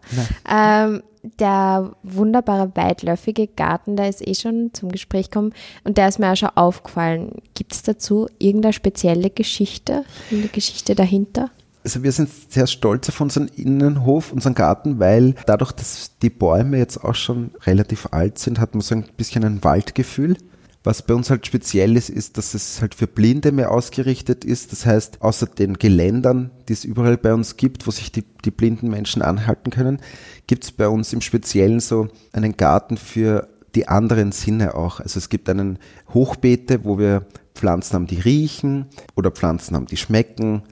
Ähm, 0.50 1.02
der 1.40 1.96
wunderbare 2.04 2.72
weitläufige 2.76 3.48
Garten, 3.48 3.96
der 3.96 4.10
ist 4.10 4.26
eh 4.28 4.36
schon 4.36 4.72
zum 4.74 4.92
Gespräch 4.92 5.30
gekommen 5.30 5.54
und 5.84 5.98
der 5.98 6.10
ist 6.10 6.20
mir 6.20 6.32
auch 6.32 6.36
schon 6.36 6.50
aufgefallen. 6.50 7.42
Gibt 7.56 7.74
es 7.74 7.82
dazu 7.82 8.28
irgendeine 8.40 8.74
spezielle 8.74 9.30
Geschichte, 9.30 10.04
eine 10.32 10.48
Geschichte 10.50 10.96
dahinter? 10.96 11.50
Also 11.84 12.02
wir 12.04 12.12
sind 12.13 12.30
sehr 12.50 12.68
stolz 12.68 13.10
auf 13.10 13.20
unseren 13.20 13.50
Innenhof, 13.50 14.32
unseren 14.32 14.56
Garten, 14.56 15.00
weil 15.00 15.36
dadurch, 15.46 15.74
dass 15.74 16.18
die 16.22 16.30
Bäume 16.30 16.78
jetzt 16.78 17.04
auch 17.04 17.16
schon 17.16 17.52
relativ 17.66 18.08
alt 18.12 18.40
sind, 18.40 18.60
hat 18.60 18.74
man 18.74 18.82
so 18.82 18.96
ein 18.96 19.06
bisschen 19.18 19.44
ein 19.44 19.63
Waldgefühl. 19.63 20.38
Was 20.86 21.02
bei 21.02 21.13
uns 21.13 21.30
halt 21.30 21.48
speziell 21.48 21.96
ist, 21.96 22.10
ist, 22.10 22.38
dass 22.38 22.54
es 22.54 22.82
halt 22.82 22.94
für 22.94 23.08
Blinde 23.08 23.54
mehr 23.54 23.72
ausgerichtet 23.72 24.44
ist. 24.44 24.74
Das 24.74 24.86
heißt, 24.86 25.22
außer 25.22 25.46
den 25.46 25.75
Geländern, 25.75 26.52
die 26.68 26.74
es 26.74 26.84
überall 26.84 27.18
bei 27.18 27.34
uns 27.34 27.56
gibt, 27.56 27.88
wo 27.88 27.92
sich 27.92 28.12
die, 28.12 28.25
die 28.44 28.52
blinden 28.52 28.90
Menschen 28.90 29.22
anhalten 29.22 29.70
können, 29.70 30.00
gibt 30.46 30.66
es 30.66 30.72
bei 30.72 30.90
uns 30.90 31.13
im 31.13 31.22
Speziellen 31.22 31.80
so 31.80 32.10
einen 32.34 32.58
Garten 32.58 32.98
für 32.98 33.48
die 33.75 33.88
anderen 33.88 34.34
Sinne 34.34 34.75
auch. 34.75 35.00
Also 35.00 35.20
es 35.20 35.30
gibt 35.30 35.50
einen 35.50 35.80
Hochbeete, 36.13 36.84
wo 36.84 36.98
wir 36.98 37.25
Pflanzen 37.56 37.96
haben, 37.96 38.08
die 38.08 38.20
riechen 38.20 38.88
oder 39.16 39.32
Pflanzen 39.32 39.75
haben, 39.75 39.86
die 39.86 39.98
schmecken 39.98 40.63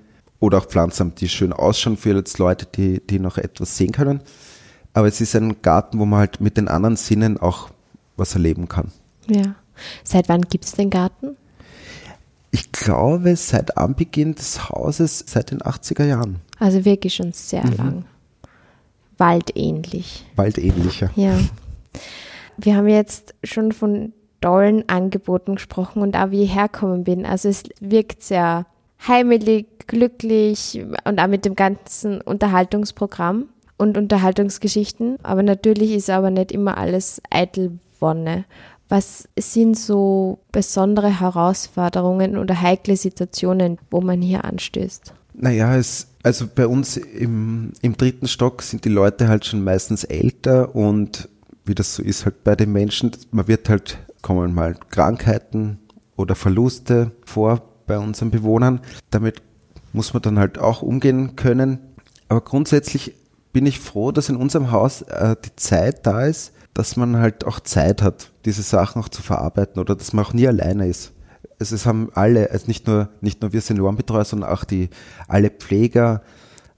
oder 0.42 0.58
auch 0.58 0.66
Pflanzen 0.66 1.16
die 1.16 1.30
schön 1.30 1.54
ausschauen 1.54 1.96
für 1.96 2.14
jetzt 2.14 2.38
Leute, 2.40 2.66
die, 2.66 3.00
die 3.00 3.20
noch 3.20 3.38
etwas 3.38 3.78
sehen 3.78 3.94
können. 3.94 4.20
Aber 4.94 5.08
es 5.08 5.22
ist 5.22 5.36
ein 5.36 5.62
Garten, 5.62 6.00
wo 6.00 6.06
man 6.06 6.20
halt 6.20 6.42
mit 6.42 6.58
den 6.58 6.68
anderen 6.68 6.98
Sinnen 6.98 7.38
auch 7.38 7.70
was 8.18 8.34
erleben 8.34 8.68
kann. 8.68 8.92
Ja. 9.28 9.56
Seit 10.04 10.28
wann 10.28 10.42
gibt 10.42 10.66
es 10.66 10.74
den 10.74 10.90
Garten? 10.90 11.38
Ich 12.50 12.74
glaube, 12.74 13.38
seit 13.38 13.78
Anbeginn 13.78 14.36
des 14.36 14.70
Hauses, 14.70 15.24
seit 15.26 15.52
den 15.52 15.62
80er 15.62 16.04
Jahren. 16.04 16.42
Also 16.60 16.84
wirklich 16.84 17.14
schon 17.14 17.32
sehr 17.32 17.66
mhm. 17.66 17.78
lang. 17.78 18.06
Waldähnlich. 19.18 20.26
Waldähnlicher. 20.36 21.12
Ja. 21.16 21.40
Wir 22.58 22.76
haben 22.76 22.88
jetzt 22.88 23.36
schon 23.44 23.72
von 23.72 24.12
tollen 24.42 24.90
Angeboten 24.90 25.56
gesprochen 25.56 26.02
und 26.02 26.16
auch 26.16 26.32
wie 26.32 26.44
ich 26.44 26.56
herkommen 26.56 27.04
bin. 27.04 27.26
Also 27.26 27.48
es 27.48 27.64
wirkt 27.80 28.24
sehr 28.24 28.66
heimelig, 29.08 29.68
glücklich 29.88 30.84
und 31.06 31.20
auch 31.20 31.28
mit 31.28 31.46
dem 31.46 31.56
ganzen 31.56 32.22
Unterhaltungsprogramm. 32.22 33.50
und 33.78 33.98
Unterhaltungsgeschichten. 33.98 35.18
Aber 35.24 35.42
natürlich 35.42 35.92
ist 35.92 36.12
aber 36.12 36.30
nicht 36.30 36.52
immer 36.52 36.78
alles 36.78 37.20
eitel 37.32 37.80
Wonne. 38.00 38.46
Was 38.90 39.28
sind 39.40 39.76
so 39.76 40.40
besondere 40.52 41.20
Herausforderungen 41.20 42.38
oder 42.38 42.62
heikle 42.62 42.96
Situationen, 42.96 43.80
wo 43.90 44.02
man 44.02 44.22
hier 44.22 44.46
anstößt? 44.46 45.14
Naja, 45.34 45.76
es, 45.78 46.10
also 46.24 46.46
bei 46.54 46.68
uns 46.68 46.98
im, 46.98 47.72
im 47.82 47.98
dritten 47.98 48.28
Stock 48.28 48.62
sind 48.62 48.86
die 48.86 48.90
Leute 48.90 49.28
halt 49.30 49.46
schon 49.46 49.64
meistens 49.64 50.04
älter 50.04 50.76
und 50.76 51.30
wie 51.66 51.74
das 51.74 51.96
so 51.96 52.04
ist 52.04 52.26
halt 52.26 52.44
bei 52.44 52.56
den 52.56 52.72
Menschen, 52.72 53.12
man 53.32 53.48
wird 53.48 53.70
halt, 53.70 53.98
kommen 54.22 54.54
mal 54.54 54.76
Krankheiten 54.90 55.80
oder 56.18 56.36
Verluste 56.36 57.12
vor 57.26 57.62
bei 57.88 57.98
unseren 57.98 58.30
Bewohnern. 58.30 58.82
Damit 59.10 59.42
muss 59.94 60.14
man 60.14 60.22
dann 60.22 60.40
halt 60.40 60.58
auch 60.58 60.82
umgehen 60.82 61.36
können. 61.36 61.80
Aber 62.30 62.42
grundsätzlich 62.42 63.16
bin 63.54 63.66
ich 63.66 63.80
froh, 63.80 64.12
dass 64.12 64.30
in 64.30 64.38
unserem 64.38 64.72
Haus 64.72 65.02
äh, 65.02 65.36
die 65.44 65.56
Zeit 65.56 66.06
da 66.06 66.26
ist, 66.26 66.54
dass 66.74 66.96
man 66.96 67.18
halt 67.18 67.46
auch 67.46 67.60
Zeit 67.60 68.02
hat, 68.02 68.32
diese 68.46 68.62
Sachen 68.62 69.02
auch 69.02 69.10
zu 69.10 69.22
verarbeiten 69.22 69.82
oder 69.82 69.96
dass 69.96 70.14
man 70.14 70.26
auch 70.26 70.34
nie 70.34 70.48
alleine 70.48 70.88
ist. 70.88 71.12
Also 71.60 71.76
es 71.76 71.86
haben 71.86 72.10
alle, 72.14 72.50
also 72.52 72.68
nicht 72.68 72.88
nur, 72.88 73.10
nicht 73.20 73.42
nur 73.42 73.54
wir 73.54 73.62
Seniorenbetreuer, 73.62 74.26
sondern 74.26 74.50
auch 74.50 74.64
die, 74.64 74.90
alle 75.28 75.50
Pfleger, 75.50 76.22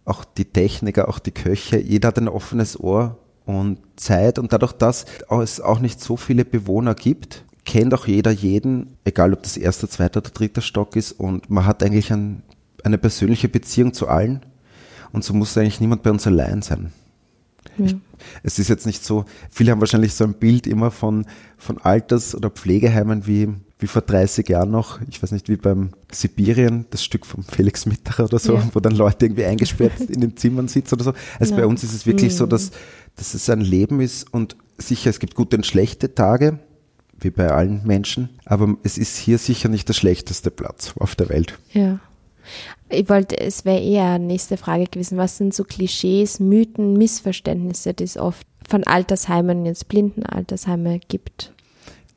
auch 0.05 0.25
die 0.25 0.45
Techniker, 0.45 1.07
auch 1.07 1.19
die 1.19 1.31
Köche, 1.31 1.77
jeder 1.77 2.09
hat 2.09 2.17
ein 2.17 2.27
offenes 2.27 2.79
Ohr 2.79 3.17
und 3.45 3.79
Zeit 3.95 4.39
und 4.39 4.51
dadurch, 4.51 4.73
dass 4.73 5.05
es 5.29 5.61
auch 5.61 5.79
nicht 5.79 6.01
so 6.01 6.17
viele 6.17 6.43
Bewohner 6.43 6.95
gibt, 6.95 7.45
kennt 7.65 7.93
auch 7.93 8.07
jeder 8.07 8.31
jeden, 8.31 8.97
egal 9.05 9.33
ob 9.33 9.43
das 9.43 9.57
erster, 9.57 9.89
zweiter 9.89 10.19
oder 10.19 10.31
dritter 10.31 10.61
Stock 10.61 10.95
ist 10.95 11.13
und 11.13 11.49
man 11.49 11.65
hat 11.65 11.83
eigentlich 11.83 12.11
ein, 12.11 12.43
eine 12.83 12.97
persönliche 12.97 13.49
Beziehung 13.49 13.93
zu 13.93 14.07
allen 14.07 14.45
und 15.11 15.23
so 15.23 15.33
muss 15.33 15.57
eigentlich 15.57 15.79
niemand 15.79 16.03
bei 16.03 16.11
uns 16.11 16.27
allein 16.27 16.61
sein. 16.61 16.91
Ja. 17.77 17.85
Ich, 17.85 17.95
es 18.43 18.59
ist 18.59 18.67
jetzt 18.67 18.85
nicht 18.85 19.03
so, 19.03 19.25
viele 19.49 19.71
haben 19.71 19.79
wahrscheinlich 19.79 20.13
so 20.13 20.23
ein 20.23 20.33
Bild 20.33 20.67
immer 20.67 20.91
von, 20.91 21.25
von 21.57 21.77
Alters- 21.79 22.35
oder 22.35 22.49
Pflegeheimen 22.49 23.25
wie, 23.25 23.49
wie 23.79 23.87
vor 23.87 24.01
30 24.01 24.47
Jahren 24.49 24.71
noch, 24.71 24.99
ich 25.09 25.21
weiß 25.21 25.31
nicht, 25.31 25.49
wie 25.49 25.55
beim 25.55 25.91
Sibirien, 26.11 26.85
das 26.89 27.03
Stück 27.03 27.25
von 27.25 27.43
Felix 27.43 27.85
Mitterer 27.85 28.25
oder 28.25 28.39
so, 28.39 28.55
ja. 28.55 28.69
wo 28.73 28.79
dann 28.79 28.95
Leute 28.95 29.25
irgendwie 29.25 29.45
eingesperrt 29.45 29.99
in 30.01 30.21
den 30.21 30.37
Zimmern 30.37 30.67
sitzen 30.67 30.95
oder 30.95 31.03
so. 31.03 31.13
Also 31.39 31.53
ja. 31.53 31.61
bei 31.61 31.67
uns 31.67 31.83
ist 31.83 31.93
es 31.93 32.05
wirklich 32.05 32.33
mhm. 32.33 32.37
so, 32.37 32.45
dass, 32.45 32.71
dass 33.15 33.33
es 33.33 33.49
ein 33.49 33.61
Leben 33.61 34.01
ist 34.01 34.31
und 34.33 34.55
sicher, 34.77 35.09
es 35.09 35.19
gibt 35.19 35.35
gute 35.35 35.57
und 35.57 35.65
schlechte 35.65 36.13
Tage, 36.15 36.59
wie 37.19 37.29
bei 37.29 37.49
allen 37.49 37.85
Menschen, 37.85 38.29
aber 38.45 38.75
es 38.83 38.97
ist 38.97 39.17
hier 39.17 39.37
sicher 39.37 39.69
nicht 39.69 39.87
der 39.87 39.93
schlechteste 39.93 40.51
Platz 40.51 40.93
auf 40.97 41.15
der 41.15 41.29
Welt. 41.29 41.57
Ja. 41.71 41.99
Ich 42.89 43.09
wollte, 43.09 43.39
es 43.39 43.65
wäre 43.65 43.81
eher 43.81 44.19
nächste 44.19 44.57
Frage 44.57 44.85
gewesen. 44.85 45.17
Was 45.17 45.37
sind 45.37 45.53
so 45.53 45.63
Klischees, 45.63 46.39
Mythen, 46.39 46.93
Missverständnisse, 46.93 47.93
die 47.93 48.03
es 48.03 48.17
oft 48.17 48.45
von 48.67 48.83
Altersheimen, 48.85 49.65
jetzt 49.65 49.87
blinden 49.87 50.25
Altersheime 50.25 50.99
gibt? 51.07 51.53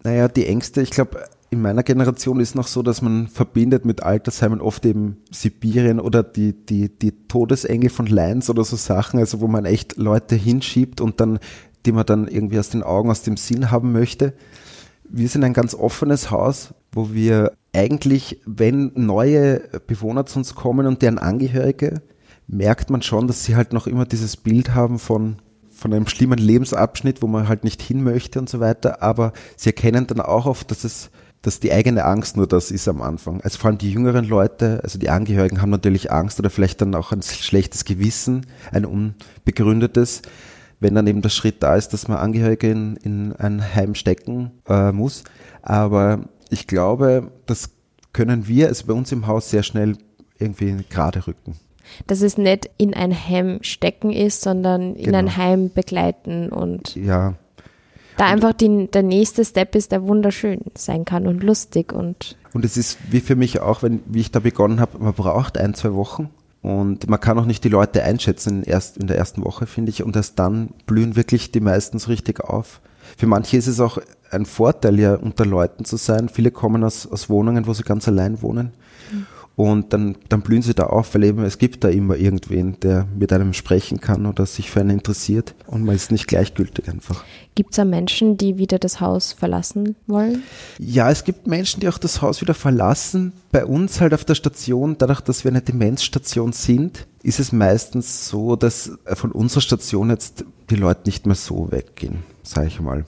Naja, 0.03 0.29
die 0.29 0.47
Ängste, 0.47 0.83
ich 0.83 0.91
glaube, 0.91 1.25
in 1.51 1.63
meiner 1.63 1.83
Generation 1.83 2.41
ist 2.41 2.55
noch 2.55 2.67
so, 2.67 2.83
dass 2.83 3.03
man 3.03 3.29
verbindet 3.29 3.85
mit 3.85 4.03
Altersheimen 4.03 4.61
oft 4.61 4.85
eben 4.85 5.19
Sibirien 5.31 6.01
oder 6.01 6.23
die, 6.23 6.53
die, 6.53 6.89
die 6.89 7.13
Todesengel 7.29 7.91
von 7.91 8.07
Lions 8.07 8.51
oder 8.51 8.65
so 8.65 8.77
Sachen, 8.77 9.21
also 9.21 9.41
wo 9.41 9.49
man 9.49 9.65
echt 9.65 9.97
Leute 9.97 10.35
hinschiebt 10.35 11.01
und 11.01 11.21
dann, 11.21 11.39
die 11.85 11.93
man 11.93 12.07
dann 12.07 12.29
irgendwie 12.29 12.59
aus 12.59 12.71
den 12.71 12.83
Augen, 12.83 13.11
aus 13.11 13.23
dem 13.23 13.37
Sinn 13.37 13.71
haben 13.71 13.93
möchte. 13.93 14.33
Wir 15.09 15.29
sind 15.29 15.45
ein 15.45 15.53
ganz 15.53 15.75
offenes 15.75 16.31
Haus, 16.31 16.75
wo 16.93 17.13
wir 17.13 17.53
eigentlich, 17.77 18.41
wenn 18.47 18.93
neue 18.95 19.61
Bewohner 19.87 20.27
zu 20.27 20.39
uns 20.39 20.55
kommen 20.55 20.87
und 20.87 21.03
deren 21.03 21.19
Angehörige, 21.19 22.03
merkt 22.47 22.91
man 22.91 23.03
schon, 23.03 23.27
dass 23.27 23.45
sie 23.45 23.57
halt 23.57 23.73
noch 23.73 23.87
immer 23.87 24.07
dieses 24.07 24.37
Bild 24.37 24.75
haben 24.75 24.99
von, 24.99 25.37
von 25.71 25.93
einem 25.93 26.07
schlimmen 26.07 26.39
Lebensabschnitt, 26.39 27.23
wo 27.23 27.27
man 27.27 27.49
halt 27.49 27.65
nicht 27.65 27.83
hin 27.83 28.03
möchte 28.03 28.39
und 28.39 28.49
so 28.49 28.61
weiter. 28.61 29.03
Aber 29.03 29.33
sie 29.57 29.71
erkennen 29.71 30.07
dann 30.07 30.21
auch 30.21 30.47
oft, 30.47 30.71
dass 30.71 30.85
es, 30.85 31.11
dass 31.43 31.61
die 31.61 31.73
eigene 31.73 32.05
Angst 32.05 32.37
nur 32.37 32.47
das 32.47 32.71
ist 32.71 32.89
am 32.89 33.03
Anfang. 33.03 33.41
Also 33.43 33.59
vor 33.59 33.71
allem 33.71 33.79
die 33.79 33.93
jüngeren 33.93 34.25
Leute, 34.25 34.81
also 34.83 34.99
die 34.99 35.11
Angehörigen 35.11 35.61
haben 35.61 35.71
natürlich 35.71 36.11
Angst 36.11 36.39
oder 36.39 36.51
vielleicht 36.51 36.81
dann 36.81 36.95
auch 36.95 37.13
ein 37.13 37.23
schlechtes 37.23 37.85
Gewissen, 37.85 38.47
ein 38.73 38.85
unbegründetes 38.87 40.23
wenn 40.81 40.95
dann 40.95 41.07
eben 41.07 41.23
der 41.23 41.31
Schritt 41.31 41.63
da 41.63 41.77
ist, 41.77 41.93
dass 41.95 42.09
man 42.09 42.19
Angehörige 42.19 42.71
in, 42.71 42.97
in 42.97 43.33
ein 43.37 43.75
Heim 43.75 43.95
stecken 43.95 44.51
äh, 44.69 44.93
muss. 44.93 45.25
Aber 45.63 46.29
ich 46.51 46.67
glaube, 46.67 47.31
das 47.47 47.71
können 48.13 48.49
wir, 48.49 48.69
also 48.69 48.87
bei 48.87 48.95
uns 48.95 49.13
im 49.13 49.27
Haus, 49.27 49.51
sehr 49.51 49.63
schnell 49.63 49.97
irgendwie 50.39 50.77
gerade 50.89 51.27
rücken. 51.27 51.57
Dass 52.07 52.21
es 52.23 52.37
nicht 52.37 52.69
in 52.79 52.95
ein 52.95 53.13
Heim 53.13 53.59
stecken 53.63 54.11
ist, 54.11 54.43
sondern 54.43 54.97
in 54.97 55.05
genau. 55.05 55.19
ein 55.19 55.37
Heim 55.37 55.71
begleiten 55.73 56.49
und 56.49 56.97
ja. 56.97 57.35
da 58.17 58.27
einfach 58.27 58.53
die, 58.53 58.89
der 58.89 59.03
nächste 59.03 59.45
Step 59.45 59.75
ist, 59.75 59.93
der 59.93 60.03
wunderschön 60.03 60.61
sein 60.75 61.05
kann 61.05 61.27
und 61.27 61.43
lustig 61.43 61.93
und. 61.93 62.37
Und 62.53 62.65
es 62.65 62.77
ist 62.77 62.99
wie 63.11 63.21
für 63.21 63.37
mich 63.37 63.61
auch, 63.61 63.83
wenn, 63.83 64.01
wie 64.07 64.21
ich 64.21 64.33
da 64.33 64.41
begonnen 64.41 64.81
habe, 64.81 64.99
man 64.99 65.13
braucht 65.13 65.59
ein, 65.59 65.75
zwei 65.75 65.95
Wochen 65.95 66.31
und 66.63 67.09
man 67.09 67.21
kann 67.21 67.39
auch 67.39 67.45
nicht 67.45 67.63
die 67.63 67.69
Leute 67.69 68.03
einschätzen 68.03 68.65
erst 68.65 68.97
in 68.97 69.07
der 69.07 69.17
ersten 69.17 69.45
Woche, 69.45 69.67
finde 69.67 69.91
ich, 69.91 70.03
und 70.03 70.17
erst 70.17 70.39
dann 70.39 70.71
blühen 70.87 71.15
wirklich 71.15 71.53
die 71.53 71.61
meisten 71.61 71.99
so 71.99 72.11
richtig 72.11 72.41
auf. 72.41 72.81
Für 73.17 73.27
manche 73.27 73.57
ist 73.57 73.67
es 73.67 73.81
auch 73.81 73.99
ein 74.31 74.47
Vorteil, 74.47 74.99
ja 74.99 75.15
unter 75.15 75.47
Leuten 75.47 75.85
zu 75.85 75.97
sein. 75.97 76.29
Viele 76.29 76.51
kommen 76.51 76.85
aus, 76.85 77.07
aus 77.07 77.29
Wohnungen, 77.29 77.67
wo 77.67 77.73
sie 77.73 77.83
ganz 77.83 78.09
allein 78.09 78.43
wohnen. 78.43 78.73
Mhm. 79.13 79.27
Und 79.57 79.95
dann, 79.95 80.17
dann 80.29 80.43
blühen 80.43 80.61
sie 80.61 80.75
da 80.75 80.85
auf, 80.85 81.15
weil 81.15 81.25
eben 81.25 81.43
es 81.43 81.57
gibt 81.57 81.83
da 81.83 81.89
immer 81.89 82.17
irgendwen, 82.17 82.79
der 82.81 83.07
mit 83.19 83.33
einem 83.33 83.55
sprechen 83.55 84.03
kann 84.03 84.27
oder 84.27 84.45
sich 84.45 84.71
für 84.71 84.81
einen 84.81 84.91
interessiert 84.91 85.55
und 85.67 85.83
man 85.83 85.97
ist 85.97 86.13
nicht 86.13 86.29
gleichgültig 86.29 86.87
einfach. 86.91 87.25
Gibt 87.55 87.73
es 87.73 87.79
auch 87.79 87.87
Menschen, 87.87 88.37
die 88.37 88.59
wieder 88.59 88.79
das 88.79 89.01
Haus 89.01 89.33
verlassen 89.33 89.97
wollen? 90.07 90.43
Ja, 90.79 91.11
es 91.11 91.25
gibt 91.25 91.47
Menschen, 91.47 91.81
die 91.81 91.89
auch 91.89 91.97
das 91.97 92.21
Haus 92.21 92.43
wieder 92.43 92.53
verlassen. 92.53 93.33
Bei 93.51 93.65
uns 93.65 93.99
halt 94.03 94.13
auf 94.13 94.27
der 94.27 94.35
Station, 94.35 94.97
dadurch, 94.99 95.23
dass 95.23 95.43
wir 95.43 95.51
eine 95.51 95.63
Demenzstation 95.63 96.53
sind, 96.53 97.07
ist 97.23 97.41
es 97.41 97.51
meistens 97.51 98.29
so, 98.29 98.57
dass 98.57 98.93
von 99.15 99.33
unserer 99.33 99.63
Station 99.63 100.11
jetzt 100.11 100.45
die 100.69 100.77
Leute 100.77 101.03
nicht 101.07 101.25
mehr 101.25 101.35
so 101.35 101.73
weggehen, 101.73 102.25
sage 102.49 102.69
ich 102.69 102.81
mal. 102.81 103.05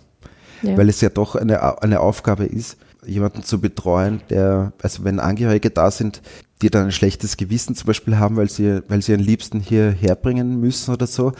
Ja. 0.62 0.76
Weil 0.76 0.88
es 0.88 1.00
ja 1.00 1.08
doch 1.08 1.36
eine, 1.36 1.82
eine 1.82 2.00
Aufgabe 2.00 2.44
ist 2.44 2.76
jemanden 3.06 3.42
zu 3.42 3.60
betreuen, 3.60 4.20
der, 4.28 4.72
also 4.82 5.04
wenn 5.04 5.20
Angehörige 5.20 5.70
da 5.70 5.90
sind, 5.90 6.20
die 6.60 6.70
dann 6.70 6.86
ein 6.86 6.92
schlechtes 6.92 7.36
Gewissen 7.36 7.74
zum 7.74 7.86
Beispiel 7.86 8.18
haben, 8.18 8.36
weil 8.36 8.50
sie, 8.50 8.82
weil 8.88 9.02
sie 9.02 9.12
ihren 9.12 9.22
Liebsten 9.22 9.60
hier 9.60 9.90
herbringen 9.90 10.60
müssen 10.60 10.92
oder 10.92 11.06
so. 11.06 11.32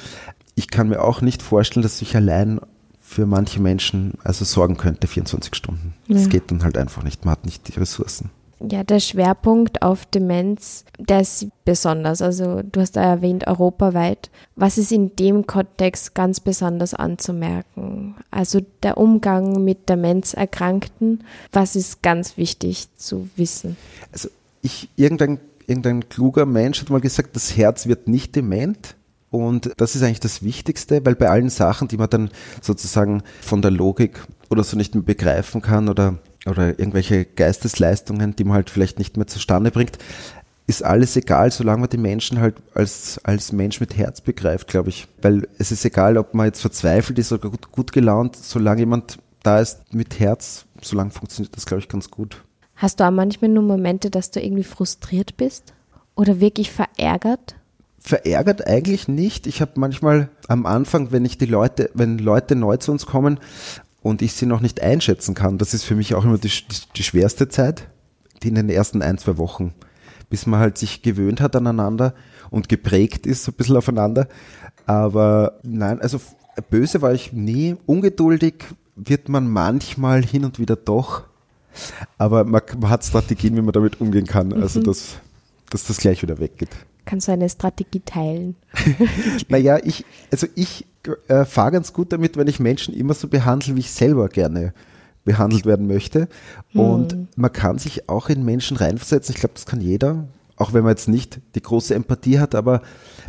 Ich 0.55 0.69
kann 0.69 0.89
mir 0.89 1.03
auch 1.03 1.21
nicht 1.21 1.43
vorstellen, 1.43 1.83
dass 1.83 2.01
ich 2.01 2.17
allein 2.17 2.61
für 3.01 3.27
manche 3.27 3.61
Menschen 3.61 4.15
also 4.23 4.45
sorgen 4.45 4.77
könnte, 4.77 5.07
24 5.07 5.55
Stunden. 5.55 5.95
Ja. 6.07 6.17
Das 6.17 6.29
geht 6.29 6.51
dann 6.51 6.63
halt 6.63 6.77
einfach 6.77 7.03
nicht. 7.03 7.25
Man 7.25 7.33
hat 7.33 7.45
nicht 7.45 7.69
die 7.69 7.79
Ressourcen. 7.79 8.31
Ja, 8.61 8.83
der 8.83 8.99
Schwerpunkt 8.99 9.83
auf 9.83 10.05
Demenz, 10.07 10.85
der 10.99 11.21
ist 11.21 11.47
besonders. 11.65 12.21
Also 12.21 12.63
du 12.63 12.81
hast 12.81 12.97
da 12.97 13.03
erwähnt, 13.03 13.47
europaweit. 13.47 14.31
Was 14.57 14.79
ist 14.79 14.91
in 14.91 15.15
dem 15.15 15.47
Kontext 15.47 16.15
ganz 16.15 16.41
besonders 16.41 16.93
anzumerken? 16.93 18.17
Also 18.31 18.61
der 18.83 18.99
Umgang 18.99 19.65
mit 19.65 19.89
Demenzerkrankten, 19.89 21.25
was 21.53 21.77
ist 21.77 22.03
ganz 22.03 22.37
wichtig 22.37 22.89
zu 22.97 23.29
wissen? 23.37 23.77
Also 24.13 24.29
ich, 24.63 24.89
irgendein, 24.97 25.39
irgendein 25.67 26.09
kluger 26.09 26.45
Mensch 26.45 26.81
hat 26.81 26.91
mal 26.91 27.01
gesagt, 27.01 27.37
das 27.37 27.57
Herz 27.57 27.87
wird 27.87 28.09
nicht 28.09 28.35
dement. 28.35 28.97
Und 29.31 29.73
das 29.77 29.95
ist 29.95 30.03
eigentlich 30.03 30.21
das 30.21 30.43
Wichtigste, 30.43 31.05
weil 31.05 31.15
bei 31.15 31.29
allen 31.29 31.51
Sachen, 31.51 31.87
die 31.87 31.99
man 31.99 32.09
dann 32.09 32.31
sozusagen 32.63 33.23
von 33.43 33.61
der 33.61 33.71
Logik 33.71 34.21
oder 34.49 34.65
so 34.65 34.77
nicht 34.77 34.95
mehr 34.95 35.05
begreifen 35.05 35.61
kann 35.61 35.89
oder 35.89 36.19
oder 36.49 36.79
irgendwelche 36.79 37.25
Geistesleistungen, 37.25 38.37
die 38.37 38.45
man 38.45 38.55
halt 38.55 38.71
vielleicht 38.71 38.99
nicht 38.99 39.17
mehr 39.17 39.27
zustande 39.27 39.71
bringt, 39.71 39.99
ist 40.69 40.85
alles 40.85 41.17
egal, 41.17 41.51
solange 41.51 41.81
man 41.81 41.91
die 41.91 41.97
Menschen 41.97 42.41
halt 42.41 42.57
als, 42.75 43.19
als 43.25 43.53
Mensch 43.53 43.81
mit 43.81 43.97
Herz 43.97 44.21
begreift, 44.21 44.69
glaube 44.69 44.91
ich. 44.91 45.09
Weil 45.23 45.49
es 45.59 45.73
ist 45.73 45.85
egal, 45.85 46.19
ob 46.19 46.35
man 46.35 46.47
jetzt 46.47 46.61
verzweifelt 46.61 47.19
ist 47.19 47.33
oder 47.33 47.49
gut, 47.49 47.73
gut 47.73 47.93
gelaunt, 47.93 48.37
solange 48.37 48.81
jemand 48.81 49.19
da 49.43 49.61
ist 49.61 49.95
mit 49.95 50.21
Herz, 50.21 50.67
solange 50.83 51.11
funktioniert 51.11 51.57
das, 51.57 51.65
glaube 51.65 51.81
ich, 51.81 51.89
ganz 51.89 52.11
gut. 52.11 52.45
Hast 52.77 53.01
du 53.01 53.05
auch 53.05 53.11
manchmal 53.11 53.51
nur 53.51 53.63
Momente, 53.63 54.11
dass 54.11 54.31
du 54.31 54.41
irgendwie 54.41 54.63
frustriert 54.63 55.39
bist? 55.39 55.73
Oder 56.15 56.41
wirklich 56.41 56.71
verärgert? 56.71 57.57
Verärgert 57.99 58.67
eigentlich 58.67 59.09
nicht. 59.09 59.47
Ich 59.47 59.61
habe 59.61 59.73
manchmal 59.77 60.29
am 60.49 60.67
Anfang, 60.67 61.13
wenn 61.13 61.25
ich 61.25 61.39
die 61.39 61.47
Leute, 61.47 61.91
wenn 61.95 62.19
Leute 62.19 62.57
neu 62.57 62.77
zu 62.77 62.93
uns 62.93 63.07
kommen 63.07 63.41
und 64.03 64.23
ich 64.23 64.33
sie 64.33 64.47
noch 64.47 64.61
nicht 64.61 64.81
einschätzen 64.81 65.35
kann, 65.35 65.59
das 65.59 65.75
ist 65.75 65.85
für 65.85 65.95
mich 65.95 66.15
auch 66.15 66.25
immer 66.25 66.39
die, 66.39 66.51
die 66.97 67.03
schwerste 67.03 67.49
Zeit, 67.49 67.89
die 68.43 68.49
in 68.49 68.55
den 68.55 68.71
ersten 68.71 69.03
ein, 69.03 69.19
zwei 69.19 69.39
Wochen, 69.39 69.75
bis 70.31 70.47
man 70.47 70.61
halt 70.61 70.79
sich 70.79 71.03
gewöhnt 71.03 71.41
hat 71.41 71.57
aneinander 71.57 72.15
und 72.51 72.69
geprägt 72.69 73.27
ist 73.27 73.45
so 73.45 73.53
ein 73.53 73.55
bisschen 73.55 73.77
aufeinander. 73.77 74.29
Aber 74.87 75.59
nein, 75.63 76.01
also 76.01 76.21
böse 76.71 77.03
war 77.03 77.13
ich 77.13 77.33
nie. 77.33 77.77
Ungeduldig 77.87 78.65
wird 78.97 79.29
man 79.29 79.49
manchmal 79.49 80.25
hin 80.25 80.45
und 80.45 80.59
wieder 80.59 80.77
doch. 80.77 81.25
Aber 82.17 82.45
man, 82.45 82.63
man 82.81 82.91
hat 82.91 83.05
Strategien, 83.05 83.57
wie 83.57 83.63
man 83.63 83.73
damit 83.73 84.01
umgehen 84.01 84.27
kann. 84.27 84.53
Also, 84.53 84.81
mhm. 84.81 84.85
dass, 84.85 85.17
dass 85.71 85.87
das 85.87 85.99
gleich 85.99 86.23
wieder 86.23 86.39
weggeht. 86.39 86.71
Kannst 87.05 87.29
du 87.29 87.33
eine 87.33 87.49
Strategie 87.49 88.01
teilen? 88.01 88.57
naja, 89.49 89.79
ich, 89.83 90.05
also 90.31 90.47
ich 90.55 90.87
äh, 91.29 91.45
fahre 91.45 91.73
ganz 91.73 91.93
gut 91.93 92.13
damit, 92.13 92.37
wenn 92.37 92.49
ich 92.49 92.61
Menschen 92.61 92.95
immer 92.95 93.15
so 93.15 93.29
behandle, 93.29 93.77
wie 93.77 93.81
ich 93.81 93.91
selber 93.91 94.29
gerne 94.29 94.73
behandelt 95.25 95.67
werden 95.67 95.87
möchte. 95.87 96.29
Und 96.73 97.13
hm. 97.13 97.29
man 97.37 97.53
kann 97.53 97.79
sich 97.79 98.09
auch 98.09 98.29
in 98.29 98.45
Menschen 98.45 98.77
reinversetzen. 98.77 99.35
Ich 99.35 99.41
glaube, 99.41 99.55
das 99.55 99.67
kann 99.67 99.81
jeder, 99.81 100.29
auch 100.57 100.73
wenn 100.73 100.85
man 100.85 100.93
jetzt 100.93 101.09
nicht 101.09 101.41
die 101.55 101.63
große 101.63 101.95
Empathie 101.95 102.39
hat, 102.39 102.55
aber 102.55 102.83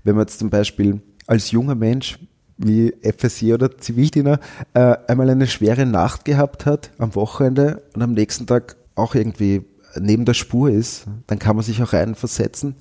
wenn 0.04 0.16
man 0.16 0.24
jetzt 0.24 0.40
zum 0.40 0.50
Beispiel 0.50 1.02
als 1.28 1.52
junger 1.52 1.76
Mensch 1.76 2.20
wie 2.58 2.94
FSJ 3.02 3.54
oder 3.54 3.78
Zivildiener 3.78 4.40
äh, 4.74 4.96
einmal 5.08 5.30
eine 5.30 5.48
schwere 5.48 5.86
Nacht 5.86 6.26
gehabt 6.26 6.66
hat 6.66 6.92
am 6.98 7.16
Wochenende 7.16 7.84
und 7.94 8.02
am 8.02 8.14
nächsten 8.14 8.48
Tag 8.48 8.76
auch 8.96 9.16
irgendwie 9.16 9.66
neben 10.00 10.26
der 10.26 10.34
Spur 10.34 10.70
ist, 10.70 11.06
dann 11.28 11.40
kann 11.40 11.56
man 11.56 11.66
sich 11.66 11.82
auch 11.82 11.94
reinversetzen 11.94 12.76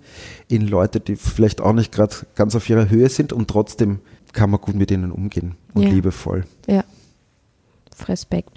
in 0.49 0.67
Leute, 0.67 1.01
die 1.01 1.17
vielleicht 1.17 1.61
auch 1.61 1.73
nicht 1.73 1.93
gerade 1.93 2.15
ganz 2.35 2.55
auf 2.55 2.69
ihrer 2.69 2.91
Höhe 2.91 3.09
sind 3.09 3.33
und 3.33 3.49
trotzdem 3.49 4.01
kann 4.33 4.51
man 4.51 4.61
gut 4.61 4.75
mit 4.75 4.91
ihnen 4.91 5.13
umgehen 5.13 5.57
und 5.75 5.83
ja. 5.83 5.89
liebevoll. 5.91 6.45
Ja, 6.67 6.85
Respekt. 8.07 8.51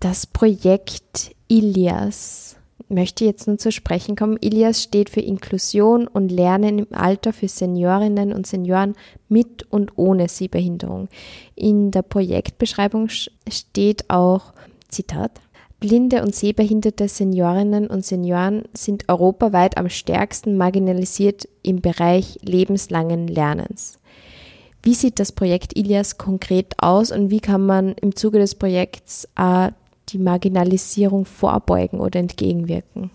Das 0.00 0.26
Projekt 0.26 1.34
Ilias 1.48 2.56
möchte 2.88 3.24
jetzt 3.24 3.46
nun 3.46 3.58
zu 3.58 3.72
sprechen 3.72 4.16
kommen. 4.16 4.36
Ilias 4.40 4.82
steht 4.82 5.10
für 5.10 5.20
Inklusion 5.20 6.06
und 6.06 6.30
Lernen 6.30 6.78
im 6.78 6.86
Alter 6.92 7.32
für 7.32 7.48
Seniorinnen 7.48 8.32
und 8.32 8.46
Senioren 8.46 8.94
mit 9.28 9.64
und 9.70 9.96
ohne 9.96 10.28
Sehbehinderung. 10.28 11.08
In 11.54 11.90
der 11.90 12.02
Projektbeschreibung 12.02 13.08
steht 13.08 14.10
auch, 14.10 14.52
Zitat, 14.88 15.40
Blinde 15.80 16.22
und 16.22 16.34
sehbehinderte 16.34 17.08
Seniorinnen 17.08 17.88
und 17.88 18.04
Senioren 18.04 18.64
sind 18.72 19.08
europaweit 19.08 19.78
am 19.78 19.88
stärksten 19.88 20.56
marginalisiert 20.56 21.48
im 21.62 21.80
Bereich 21.80 22.38
lebenslangen 22.42 23.26
Lernens. 23.26 23.98
Wie 24.82 24.94
sieht 24.94 25.20
das 25.20 25.30
Projekt 25.30 25.76
Ilias 25.76 26.18
konkret 26.18 26.74
aus 26.78 27.12
und 27.12 27.30
wie 27.30 27.40
kann 27.40 27.64
man 27.64 27.92
im 27.92 28.16
Zuge 28.16 28.38
des 28.38 28.56
Projekts 28.56 29.28
äh, 29.36 29.70
die 30.08 30.18
Marginalisierung 30.18 31.24
vorbeugen 31.24 32.00
oder 32.00 32.18
entgegenwirken? 32.18 33.10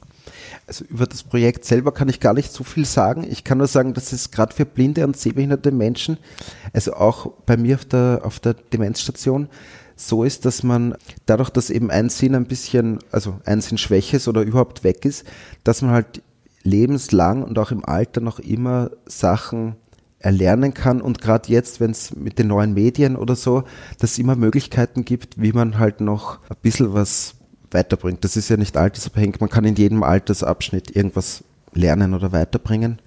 Also 0.66 0.86
über 0.86 1.06
das 1.06 1.24
Projekt 1.24 1.66
selber 1.66 1.92
kann 1.92 2.10
ich 2.10 2.20
gar 2.20 2.34
nicht 2.34 2.52
so 2.52 2.64
viel 2.64 2.86
sagen. 2.86 3.26
Ich 3.30 3.44
kann 3.44 3.58
nur 3.58 3.68
sagen, 3.68 3.94
dass 3.94 4.14
es 4.14 4.32
gerade 4.32 4.54
für 4.54 4.66
blinde 4.66 5.06
und 5.06 5.18
sehbehinderte 5.18 5.72
Menschen, 5.72 6.18
also 6.74 6.94
auch 6.94 7.32
bei 7.46 7.58
mir 7.58 7.76
auf 7.76 7.86
der, 7.86 8.22
auf 8.24 8.40
der 8.40 8.54
Demenzstation, 8.54 9.50
so 9.98 10.24
ist, 10.24 10.46
dass 10.46 10.64
man 10.64 10.96
dadurch, 11.26 11.50
dass 11.50 11.70
eben 11.70 11.90
ein 11.92 12.10
Sinn 12.10 12.36
ein 12.36 12.46
bisschen, 12.46 13.00
also 13.12 13.40
ein 13.46 13.62
Sinn 13.62 13.78
schwäch 13.78 14.14
ist 14.14 14.28
oder 14.28 14.42
überhaupt 14.42 14.84
weg 14.84 15.06
ist, 15.06 15.26
dass 15.64 15.82
man 15.82 15.92
halt 15.92 16.22
lebenslang 16.64 17.44
und 17.44 17.58
auch 17.60 17.72
im 17.72 17.84
Alter 17.84 18.22
noch 18.22 18.40
immer 18.40 18.92
Sachen 19.06 19.76
erlernen 20.20 20.74
kann 20.74 21.02
und 21.02 21.22
gerade 21.22 21.52
jetzt, 21.52 21.80
wenn 21.80 21.92
es 21.92 22.16
mit 22.16 22.40
den 22.40 22.48
neuen 22.48 22.74
Medien 22.74 23.16
oder 23.16 23.36
so, 23.36 23.64
dass 24.00 24.14
es 24.14 24.20
immer 24.20 24.36
Möglichkeiten 24.36 25.06
gibt, 25.06 25.40
wie 25.42 25.54
man 25.54 25.78
halt 25.78 26.02
noch 26.02 26.40
ein 26.50 26.58
bisschen 26.62 26.94
was 26.94 27.36
weiterbringt. 27.72 28.24
Das 28.24 28.38
ist 28.38 28.50
ja 28.50 28.58
nicht 28.58 28.78
altersabhängig, 28.78 29.40
man 29.40 29.50
kann 29.50 29.66
in 29.66 29.76
jedem 29.76 30.04
Altersabschnitt 30.04 30.96
irgendwas 30.96 31.44
lernen 31.74 32.14
oder 32.14 32.32
weiterbringen. 32.32 33.00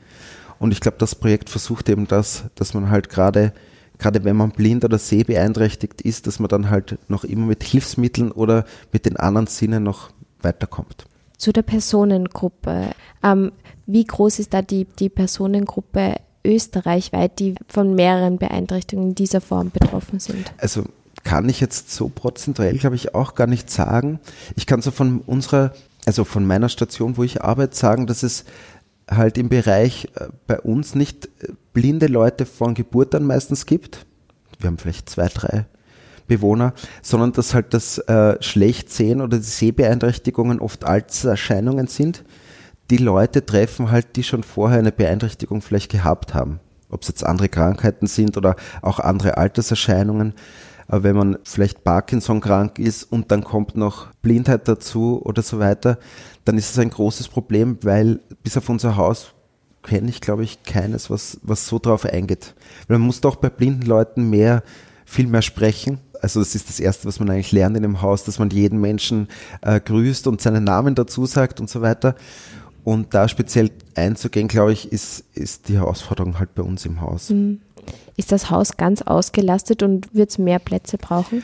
Und 0.58 0.72
ich 0.72 0.80
glaube, 0.80 0.98
das 0.98 1.14
Projekt 1.14 1.50
versucht 1.50 1.88
eben 1.88 2.06
das, 2.06 2.44
dass 2.54 2.74
man 2.74 2.90
halt 2.90 3.08
gerade 3.08 3.52
gerade 4.00 4.24
wenn 4.24 4.36
man 4.36 4.50
blind 4.50 4.84
oder 4.84 4.98
sehbeeinträchtigt 4.98 6.00
ist, 6.00 6.26
dass 6.26 6.40
man 6.40 6.48
dann 6.48 6.70
halt 6.70 6.98
noch 7.08 7.22
immer 7.22 7.46
mit 7.46 7.62
Hilfsmitteln 7.62 8.32
oder 8.32 8.64
mit 8.92 9.06
den 9.06 9.16
anderen 9.16 9.46
Sinnen 9.46 9.84
noch 9.84 10.10
weiterkommt. 10.42 11.06
Zu 11.36 11.52
der 11.52 11.62
Personengruppe. 11.62 12.90
Ähm, 13.22 13.52
wie 13.86 14.04
groß 14.04 14.40
ist 14.40 14.52
da 14.52 14.62
die, 14.62 14.86
die 14.98 15.08
Personengruppe 15.08 16.16
österreichweit, 16.44 17.38
die 17.38 17.54
von 17.68 17.94
mehreren 17.94 18.38
Beeinträchtigungen 18.38 19.14
dieser 19.14 19.40
Form 19.40 19.70
betroffen 19.70 20.20
sind? 20.20 20.52
Also 20.58 20.84
kann 21.24 21.48
ich 21.48 21.60
jetzt 21.60 21.90
so 21.90 22.08
prozentuell, 22.08 22.78
glaube 22.78 22.96
ich, 22.96 23.14
auch 23.14 23.34
gar 23.34 23.46
nicht 23.46 23.70
sagen. 23.70 24.20
Ich 24.56 24.66
kann 24.66 24.82
so 24.82 24.90
von 24.90 25.20
unserer, 25.20 25.72
also 26.06 26.24
von 26.24 26.46
meiner 26.46 26.68
Station, 26.68 27.16
wo 27.16 27.24
ich 27.24 27.42
arbeite, 27.42 27.76
sagen, 27.76 28.06
dass 28.06 28.22
es 28.22 28.44
halt 29.10 29.38
im 29.38 29.48
Bereich 29.48 30.08
äh, 30.14 30.28
bei 30.46 30.60
uns 30.60 30.94
nicht 30.94 31.26
äh, 31.26 31.52
blinde 31.72 32.06
Leute 32.06 32.46
von 32.46 32.74
Geburt 32.74 33.14
an 33.14 33.24
meistens 33.24 33.66
gibt. 33.66 34.06
Wir 34.58 34.68
haben 34.68 34.78
vielleicht 34.78 35.08
zwei, 35.08 35.28
drei 35.28 35.66
Bewohner, 36.26 36.74
sondern 37.02 37.32
dass 37.32 37.54
halt 37.54 37.74
das 37.74 37.98
äh, 37.98 38.40
Schlechtsehen 38.40 39.20
oder 39.20 39.38
die 39.38 39.44
Sehbeeinträchtigungen 39.44 40.60
oft 40.60 40.84
Alterserscheinungen 40.84 41.88
sind. 41.88 42.24
Die 42.90 42.96
Leute 42.96 43.46
treffen 43.46 43.90
halt, 43.90 44.16
die 44.16 44.24
schon 44.24 44.42
vorher 44.42 44.80
eine 44.80 44.92
Beeinträchtigung 44.92 45.62
vielleicht 45.62 45.90
gehabt 45.90 46.34
haben. 46.34 46.60
Ob 46.90 47.02
es 47.02 47.08
jetzt 47.08 47.24
andere 47.24 47.48
Krankheiten 47.48 48.08
sind 48.08 48.36
oder 48.36 48.56
auch 48.82 48.98
andere 48.98 49.36
Alterserscheinungen. 49.36 50.34
Aber 50.88 51.04
wenn 51.04 51.16
man 51.16 51.38
vielleicht 51.44 51.84
Parkinson 51.84 52.40
krank 52.40 52.80
ist 52.80 53.04
und 53.04 53.30
dann 53.30 53.44
kommt 53.44 53.76
noch 53.76 54.08
Blindheit 54.22 54.66
dazu 54.66 55.22
oder 55.24 55.40
so 55.42 55.60
weiter, 55.60 55.98
dann 56.44 56.58
ist 56.58 56.70
es 56.70 56.78
ein 56.80 56.90
großes 56.90 57.28
Problem, 57.28 57.78
weil 57.82 58.18
bis 58.42 58.56
auf 58.56 58.68
unser 58.68 58.96
Haus 58.96 59.34
kenne 59.84 60.10
ich, 60.10 60.20
glaube 60.20 60.42
ich, 60.42 60.64
keines, 60.64 61.08
was, 61.08 61.38
was 61.42 61.68
so 61.68 61.78
drauf 61.78 62.04
eingeht. 62.04 62.54
Weil 62.88 62.98
man 62.98 63.06
muss 63.06 63.20
doch 63.20 63.36
bei 63.36 63.50
blinden 63.50 63.86
Leuten 63.86 64.28
mehr, 64.30 64.64
viel 65.04 65.28
mehr 65.28 65.42
sprechen. 65.42 66.00
Also 66.20 66.40
das 66.40 66.56
ist 66.56 66.68
das 66.68 66.80
Erste, 66.80 67.06
was 67.06 67.20
man 67.20 67.30
eigentlich 67.30 67.52
lernt 67.52 67.76
in 67.76 67.82
dem 67.82 68.02
Haus, 68.02 68.24
dass 68.24 68.40
man 68.40 68.50
jeden 68.50 68.80
Menschen 68.80 69.28
äh, 69.62 69.80
grüßt 69.80 70.26
und 70.26 70.40
seinen 70.40 70.64
Namen 70.64 70.96
dazu 70.96 71.24
sagt 71.24 71.60
und 71.60 71.70
so 71.70 71.82
weiter. 71.82 72.14
Und 72.84 73.14
da 73.14 73.28
speziell 73.28 73.70
einzugehen, 73.94 74.48
glaube 74.48 74.72
ich, 74.72 74.90
ist, 74.90 75.24
ist 75.34 75.68
die 75.68 75.76
Herausforderung 75.76 76.38
halt 76.38 76.54
bei 76.54 76.62
uns 76.62 76.86
im 76.86 77.00
Haus. 77.00 77.30
Mhm. 77.30 77.60
Ist 78.16 78.32
das 78.32 78.50
Haus 78.50 78.76
ganz 78.76 79.02
ausgelastet 79.02 79.82
und 79.82 80.14
wird 80.14 80.30
es 80.30 80.38
mehr 80.38 80.58
Plätze 80.58 80.98
brauchen? 80.98 81.42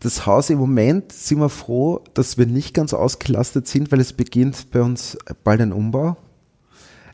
Das 0.00 0.26
Haus 0.26 0.50
im 0.50 0.58
Moment 0.58 1.12
sind 1.12 1.38
wir 1.38 1.48
froh, 1.48 2.00
dass 2.14 2.38
wir 2.38 2.46
nicht 2.46 2.74
ganz 2.74 2.92
ausgelastet 2.92 3.66
sind, 3.66 3.90
weil 3.90 4.00
es 4.00 4.12
beginnt 4.12 4.70
bei 4.70 4.82
uns 4.82 5.16
bald 5.42 5.60
ein 5.60 5.72
Umbau. 5.72 6.16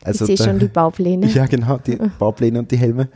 Also 0.03 0.27
ich 0.27 0.39
sehe 0.39 0.49
schon 0.49 0.59
die 0.59 0.69
Baupläne. 0.69 1.27
Ja, 1.35 1.47
genau, 1.47 1.79
die 1.79 1.97
Baupläne 2.19 2.59
und 2.59 2.71
die 2.71 2.77
Helme. 2.77 3.09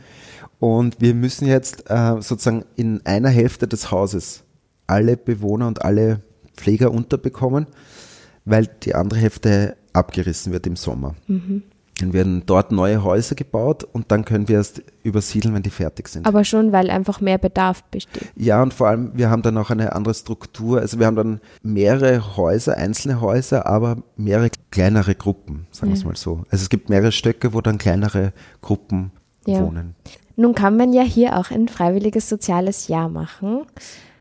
Und 0.59 0.99
wir 0.99 1.13
müssen 1.13 1.47
jetzt 1.47 1.89
äh, 1.89 2.21
sozusagen 2.21 2.65
in 2.75 3.05
einer 3.05 3.29
Hälfte 3.29 3.67
des 3.67 3.91
Hauses 3.91 4.43
alle 4.87 5.17
Bewohner 5.17 5.67
und 5.67 5.83
alle 5.83 6.21
Pfleger 6.55 6.91
unterbekommen, 6.91 7.67
weil 8.45 8.67
die 8.83 8.95
andere 8.95 9.19
Hälfte 9.19 9.75
abgerissen 9.97 10.53
wird 10.53 10.67
im 10.67 10.75
Sommer. 10.75 11.15
Mhm. 11.27 11.63
Dann 11.99 12.13
werden 12.13 12.43
dort 12.45 12.71
neue 12.71 13.03
Häuser 13.03 13.33
gebaut 13.33 13.83
und 13.83 14.11
dann 14.11 14.23
können 14.23 14.47
wir 14.47 14.57
erst 14.57 14.83
übersiedeln, 15.03 15.55
wenn 15.55 15.63
die 15.63 15.71
fertig 15.71 16.07
sind. 16.09 16.27
Aber 16.27 16.43
schon, 16.43 16.71
weil 16.71 16.91
einfach 16.91 17.21
mehr 17.21 17.39
Bedarf 17.39 17.83
besteht. 17.85 18.31
Ja, 18.35 18.61
und 18.61 18.73
vor 18.73 18.87
allem, 18.87 19.11
wir 19.15 19.29
haben 19.29 19.41
dann 19.41 19.57
auch 19.57 19.71
eine 19.71 19.93
andere 19.93 20.13
Struktur. 20.13 20.79
Also 20.79 20.99
wir 20.99 21.07
haben 21.07 21.15
dann 21.15 21.41
mehrere 21.63 22.37
Häuser, 22.37 22.77
einzelne 22.77 23.19
Häuser, 23.19 23.65
aber 23.65 23.97
mehrere 24.15 24.51
kleinere 24.69 25.15
Gruppen, 25.15 25.65
sagen 25.71 25.91
wir 25.91 25.97
es 25.97 26.05
mal 26.05 26.15
so. 26.15 26.43
Also 26.51 26.61
es 26.61 26.69
gibt 26.69 26.89
mehrere 26.89 27.11
Stöcke, 27.11 27.53
wo 27.53 27.61
dann 27.61 27.79
kleinere 27.79 28.31
Gruppen 28.61 29.11
ja. 29.47 29.61
wohnen. 29.61 29.95
Nun 30.35 30.53
kann 30.53 30.77
man 30.77 30.93
ja 30.93 31.01
hier 31.01 31.35
auch 31.37 31.49
ein 31.49 31.67
freiwilliges 31.67 32.29
soziales 32.29 32.87
Jahr 32.87 33.09
machen. 33.09 33.61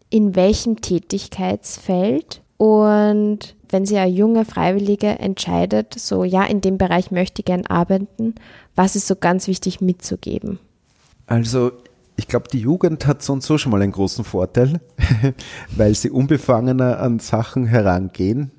In 0.09 0.35
welchem 0.35 0.81
Tätigkeitsfeld 0.81 2.41
und 2.57 3.55
wenn 3.69 3.85
sie 3.85 3.99
eine 3.99 4.11
junge 4.11 4.45
Freiwillige 4.45 5.19
entscheidet, 5.19 5.95
so 5.99 6.25
ja, 6.25 6.45
in 6.45 6.61
dem 6.61 6.79
Bereich 6.79 7.11
möchte 7.11 7.40
ich 7.40 7.47
gern 7.47 7.66
arbeiten, 7.66 8.35
was 8.75 8.97
ist 8.97 9.07
so 9.07 9.16
ganz 9.16 9.49
wichtig 9.49 9.81
mitzugeben? 9.81 10.59
Also 11.27 11.73
ich 12.16 12.29
glaube, 12.29 12.49
die 12.49 12.61
Jugend 12.61 13.07
hat 13.07 13.23
so 13.23 13.33
und 13.33 13.42
so 13.42 13.59
schon 13.59 13.73
mal 13.73 13.83
einen 13.83 13.92
großen 13.92 14.25
Vorteil, 14.25 14.81
weil 15.77 15.95
sie 15.95 16.11
unbefangener 16.11 17.01
an 17.01 17.19
Sachen 17.19 17.66
herangehen. 17.66 18.51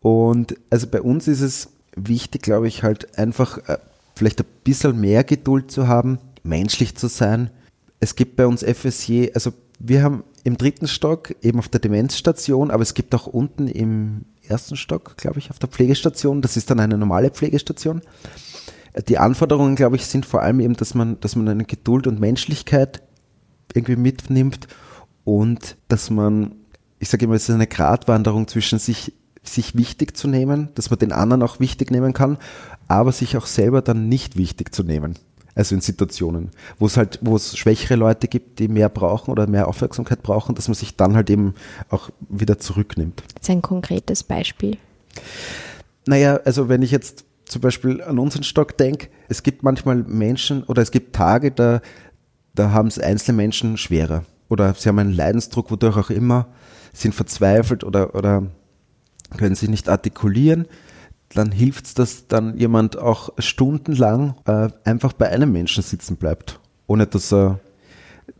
Und 0.00 0.54
also 0.70 0.86
bei 0.86 1.02
uns 1.02 1.28
ist 1.28 1.42
es 1.42 1.68
wichtig, 1.94 2.42
glaube 2.42 2.68
ich, 2.68 2.82
halt 2.82 3.18
einfach 3.18 3.58
äh, 3.68 3.78
vielleicht 4.14 4.40
ein 4.40 4.46
bisschen 4.64 4.98
mehr 4.98 5.24
Geduld 5.24 5.70
zu 5.70 5.88
haben, 5.88 6.18
menschlich 6.42 6.96
zu 6.96 7.08
sein. 7.08 7.50
Es 7.98 8.16
gibt 8.16 8.36
bei 8.36 8.46
uns 8.46 8.62
FSJ, 8.62 9.30
also 9.34 9.52
wir 9.78 10.02
haben 10.02 10.24
im 10.44 10.56
dritten 10.56 10.88
Stock, 10.88 11.34
eben 11.42 11.58
auf 11.58 11.68
der 11.68 11.80
Demenzstation, 11.80 12.70
aber 12.70 12.82
es 12.82 12.94
gibt 12.94 13.14
auch 13.14 13.26
unten 13.26 13.68
im 13.68 14.24
ersten 14.42 14.76
Stock, 14.76 15.16
glaube 15.16 15.38
ich, 15.38 15.50
auf 15.50 15.58
der 15.58 15.68
Pflegestation. 15.68 16.42
Das 16.42 16.56
ist 16.56 16.70
dann 16.70 16.80
eine 16.80 16.98
normale 16.98 17.30
Pflegestation. 17.30 18.02
Die 19.08 19.18
Anforderungen, 19.18 19.76
glaube 19.76 19.96
ich, 19.96 20.06
sind 20.06 20.26
vor 20.26 20.42
allem 20.42 20.60
eben, 20.60 20.74
dass 20.74 20.94
man, 20.94 21.20
dass 21.20 21.36
man 21.36 21.48
eine 21.48 21.64
Geduld 21.64 22.06
und 22.06 22.18
Menschlichkeit 22.18 23.02
irgendwie 23.72 23.96
mitnimmt 23.96 24.66
und 25.24 25.76
dass 25.88 26.10
man, 26.10 26.56
ich 26.98 27.08
sage 27.08 27.26
immer, 27.26 27.34
es 27.34 27.48
ist 27.48 27.54
eine 27.54 27.68
Gratwanderung 27.68 28.48
zwischen 28.48 28.78
sich, 28.78 29.12
sich 29.42 29.76
wichtig 29.76 30.16
zu 30.16 30.26
nehmen, 30.26 30.70
dass 30.74 30.90
man 30.90 30.98
den 30.98 31.12
anderen 31.12 31.42
auch 31.42 31.60
wichtig 31.60 31.90
nehmen 31.90 32.12
kann, 32.12 32.38
aber 32.88 33.12
sich 33.12 33.36
auch 33.36 33.46
selber 33.46 33.80
dann 33.80 34.08
nicht 34.08 34.36
wichtig 34.36 34.74
zu 34.74 34.82
nehmen. 34.82 35.14
Also 35.60 35.74
in 35.74 35.82
Situationen, 35.82 36.52
wo 36.78 36.86
es 36.86 36.96
halt, 36.96 37.18
wo 37.20 37.36
es 37.36 37.54
schwächere 37.54 37.94
Leute 37.94 38.28
gibt, 38.28 38.60
die 38.60 38.66
mehr 38.66 38.88
brauchen 38.88 39.30
oder 39.30 39.46
mehr 39.46 39.68
Aufmerksamkeit 39.68 40.22
brauchen, 40.22 40.54
dass 40.54 40.68
man 40.68 40.74
sich 40.74 40.96
dann 40.96 41.14
halt 41.14 41.28
eben 41.28 41.52
auch 41.90 42.08
wieder 42.30 42.58
zurücknimmt. 42.58 43.22
Das 43.34 43.42
ist 43.42 43.50
ein 43.50 43.60
konkretes 43.60 44.22
Beispiel. 44.22 44.78
Naja, 46.06 46.40
also 46.46 46.70
wenn 46.70 46.80
ich 46.80 46.90
jetzt 46.92 47.26
zum 47.44 47.60
Beispiel 47.60 48.00
an 48.00 48.18
unseren 48.18 48.42
Stock 48.42 48.78
denke, 48.78 49.08
es 49.28 49.42
gibt 49.42 49.62
manchmal 49.62 49.96
Menschen 49.96 50.62
oder 50.62 50.80
es 50.80 50.92
gibt 50.92 51.14
Tage, 51.14 51.50
da, 51.50 51.82
da 52.54 52.70
haben 52.70 52.88
es 52.88 52.98
einzelne 52.98 53.36
Menschen 53.36 53.76
schwerer. 53.76 54.24
Oder 54.48 54.72
sie 54.72 54.88
haben 54.88 54.98
einen 54.98 55.12
Leidensdruck, 55.12 55.70
wodurch 55.70 55.98
auch 55.98 56.08
immer, 56.08 56.46
sind 56.94 57.14
verzweifelt 57.14 57.84
oder, 57.84 58.14
oder 58.14 58.46
können 59.36 59.56
sich 59.56 59.68
nicht 59.68 59.90
artikulieren. 59.90 60.66
Dann 61.34 61.52
hilft 61.52 61.86
es, 61.86 61.94
dass 61.94 62.26
dann 62.26 62.56
jemand 62.58 62.98
auch 62.98 63.30
stundenlang 63.38 64.34
äh, 64.46 64.68
einfach 64.84 65.12
bei 65.12 65.28
einem 65.28 65.52
Menschen 65.52 65.82
sitzen 65.82 66.16
bleibt, 66.16 66.58
ohne 66.86 67.06
dass 67.06 67.32
er, 67.32 67.60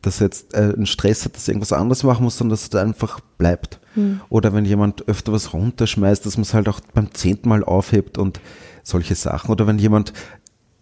dass 0.02 0.20
er 0.20 0.26
jetzt 0.26 0.54
äh, 0.54 0.72
einen 0.74 0.86
Stress 0.86 1.24
hat, 1.24 1.36
dass 1.36 1.46
er 1.46 1.52
irgendwas 1.52 1.72
anderes 1.72 2.02
machen 2.02 2.24
muss, 2.24 2.36
sondern 2.36 2.54
dass 2.54 2.66
er 2.66 2.70
da 2.70 2.82
einfach 2.82 3.20
bleibt. 3.38 3.78
Mhm. 3.94 4.20
Oder 4.28 4.52
wenn 4.52 4.64
jemand 4.64 5.06
öfter 5.08 5.32
was 5.32 5.52
runterschmeißt, 5.52 6.26
dass 6.26 6.36
man 6.36 6.42
es 6.42 6.54
halt 6.54 6.68
auch 6.68 6.80
beim 6.92 7.14
zehnten 7.14 7.48
Mal 7.48 7.62
aufhebt 7.62 8.18
und 8.18 8.40
solche 8.82 9.14
Sachen. 9.14 9.50
Oder 9.50 9.66
wenn 9.68 9.78
jemand 9.78 10.12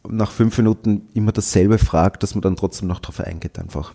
nach 0.09 0.31
fünf 0.31 0.57
Minuten 0.57 1.09
immer 1.15 1.33
dasselbe 1.33 1.79
fragt, 1.79 2.23
dass 2.23 2.35
man 2.35 2.43
dann 2.43 2.57
trotzdem 2.57 2.89
noch 2.89 3.01
darauf 3.01 3.21
eingeht 3.21 3.59
einfach. 3.59 3.93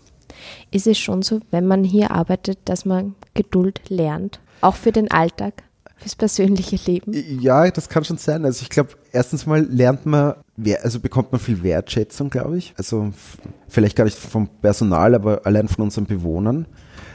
Ist 0.70 0.86
es 0.86 0.98
schon 0.98 1.22
so, 1.22 1.40
wenn 1.50 1.66
man 1.66 1.84
hier 1.84 2.10
arbeitet, 2.10 2.58
dass 2.64 2.84
man 2.84 3.14
Geduld 3.34 3.80
lernt? 3.88 4.40
Auch 4.60 4.76
für 4.76 4.92
den 4.92 5.10
Alltag, 5.10 5.62
fürs 6.04 6.16
persönliche 6.16 6.78
Leben? 6.84 7.12
Ja, 7.40 7.70
das 7.70 7.88
kann 7.88 8.04
schon 8.04 8.18
sein. 8.18 8.44
Also 8.44 8.62
ich 8.62 8.68
glaube, 8.68 8.90
erstens 9.10 9.46
mal 9.46 9.62
lernt 9.62 10.04
man, 10.04 10.34
also 10.82 11.00
bekommt 11.00 11.32
man 11.32 11.40
viel 11.40 11.62
Wertschätzung, 11.62 12.28
glaube 12.28 12.58
ich. 12.58 12.74
Also 12.76 13.12
vielleicht 13.68 13.96
gar 13.96 14.04
nicht 14.04 14.18
vom 14.18 14.48
Personal, 14.60 15.14
aber 15.14 15.46
allein 15.46 15.66
von 15.66 15.82
unseren 15.82 16.04
Bewohnern. 16.04 16.66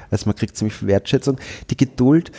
Also 0.09 0.25
man 0.25 0.35
kriegt 0.35 0.57
ziemlich 0.57 0.73
viel 0.73 0.87
Wertschätzung. 0.87 1.37
Die 1.69 1.77
Geduld, 1.77 2.31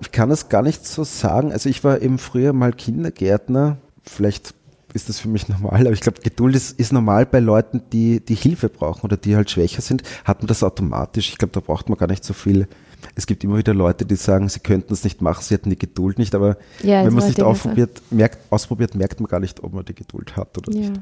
ich 0.00 0.12
kann 0.12 0.28
das 0.28 0.50
gar 0.50 0.62
nicht 0.62 0.86
so 0.86 1.04
sagen. 1.04 1.52
Also 1.52 1.70
ich 1.70 1.82
war 1.84 2.02
eben 2.02 2.18
früher 2.18 2.52
mal 2.52 2.74
Kindergärtner. 2.74 3.78
Vielleicht 4.02 4.54
ist 4.92 5.08
das 5.08 5.18
für 5.20 5.28
mich 5.28 5.48
normal, 5.48 5.82
aber 5.82 5.92
ich 5.92 6.00
glaube, 6.00 6.20
Geduld 6.20 6.54
ist, 6.54 6.78
ist 6.78 6.92
normal 6.92 7.24
bei 7.26 7.40
Leuten, 7.40 7.82
die, 7.92 8.20
die 8.20 8.34
Hilfe 8.34 8.68
brauchen 8.68 9.04
oder 9.04 9.16
die 9.16 9.36
halt 9.36 9.50
schwächer 9.50 9.82
sind, 9.82 10.02
hat 10.24 10.40
man 10.40 10.48
das 10.48 10.62
automatisch. 10.62 11.30
Ich 11.30 11.38
glaube, 11.38 11.52
da 11.52 11.60
braucht 11.60 11.88
man 11.88 11.98
gar 11.98 12.08
nicht 12.08 12.24
so 12.24 12.34
viel. 12.34 12.68
Es 13.14 13.26
gibt 13.26 13.44
immer 13.44 13.56
wieder 13.56 13.74
Leute, 13.74 14.04
die 14.04 14.16
sagen, 14.16 14.48
sie 14.48 14.60
könnten 14.60 14.92
es 14.92 15.04
nicht 15.04 15.20
machen, 15.22 15.42
sie 15.42 15.54
hätten 15.54 15.70
die 15.70 15.78
Geduld 15.78 16.18
nicht, 16.18 16.34
aber 16.34 16.56
ja, 16.82 17.04
wenn 17.04 17.12
man 17.12 17.22
es 17.22 17.28
nicht 17.28 17.42
ausprobiert 17.42 18.02
merkt, 18.10 18.38
ausprobiert, 18.50 18.94
merkt 18.94 19.20
man 19.20 19.28
gar 19.28 19.40
nicht, 19.40 19.62
ob 19.62 19.72
man 19.72 19.84
die 19.84 19.94
Geduld 19.94 20.36
hat 20.36 20.56
oder 20.58 20.72
ja. 20.72 20.90
nicht. 20.90 21.00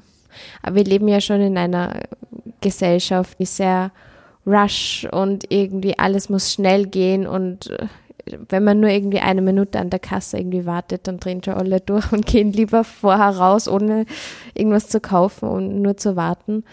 Aber 0.63 0.77
wir 0.77 0.85
leben 0.85 1.09
ja 1.09 1.21
schon 1.21 1.41
in 1.41 1.57
einer 1.57 2.03
Gesellschaft, 2.61 3.39
die 3.39 3.47
sehr 3.47 3.93
rush 4.47 5.07
und 5.11 5.51
irgendwie 5.51 5.99
alles 5.99 6.29
muss 6.29 6.53
schnell 6.53 6.87
gehen 6.87 7.27
und 7.27 7.71
äh, 7.71 7.87
wenn 8.49 8.65
man 8.65 8.81
nur 8.81 8.91
irgendwie 8.91 9.21
eine 9.21 9.41
Minute 9.41 9.79
an 9.79 9.91
der 9.91 10.01
Kasse 10.01 10.39
irgendwie 10.39 10.67
wartet, 10.67 11.07
dann 11.07 11.19
drehen 11.19 11.43
schon 11.45 11.55
alle 11.55 11.81
durch 11.81 12.11
und 12.13 12.27
gehen 12.27 12.53
lieber 12.53 12.85
vorher 12.85 13.37
raus, 13.37 13.69
ohne 13.69 14.07
irgendwas 14.55 14.89
zu 14.89 15.01
kaufen 15.01 15.49
und 15.49 15.83
nur 15.83 15.97
zu 15.97 16.17
warten. 16.17 16.65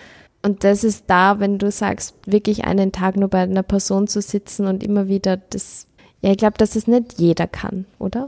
Und 0.46 0.66
das 0.66 0.84
ist 0.84 1.06
da, 1.08 1.40
wenn 1.40 1.58
du 1.58 1.72
sagst, 1.72 2.16
wirklich 2.26 2.66
einen 2.66 2.92
Tag 2.92 3.16
nur 3.16 3.30
bei 3.30 3.40
einer 3.40 3.64
Person 3.64 4.08
zu 4.08 4.22
sitzen 4.22 4.68
und 4.68 4.84
immer 4.84 5.08
wieder 5.08 5.38
das, 5.38 5.88
ja, 6.22 6.32
ich 6.32 6.38
glaube, 6.38 6.58
dass 6.58 6.76
es 6.76 6.86
nicht 6.86 7.14
jeder 7.18 7.48
kann, 7.48 7.86
oder? 7.98 8.26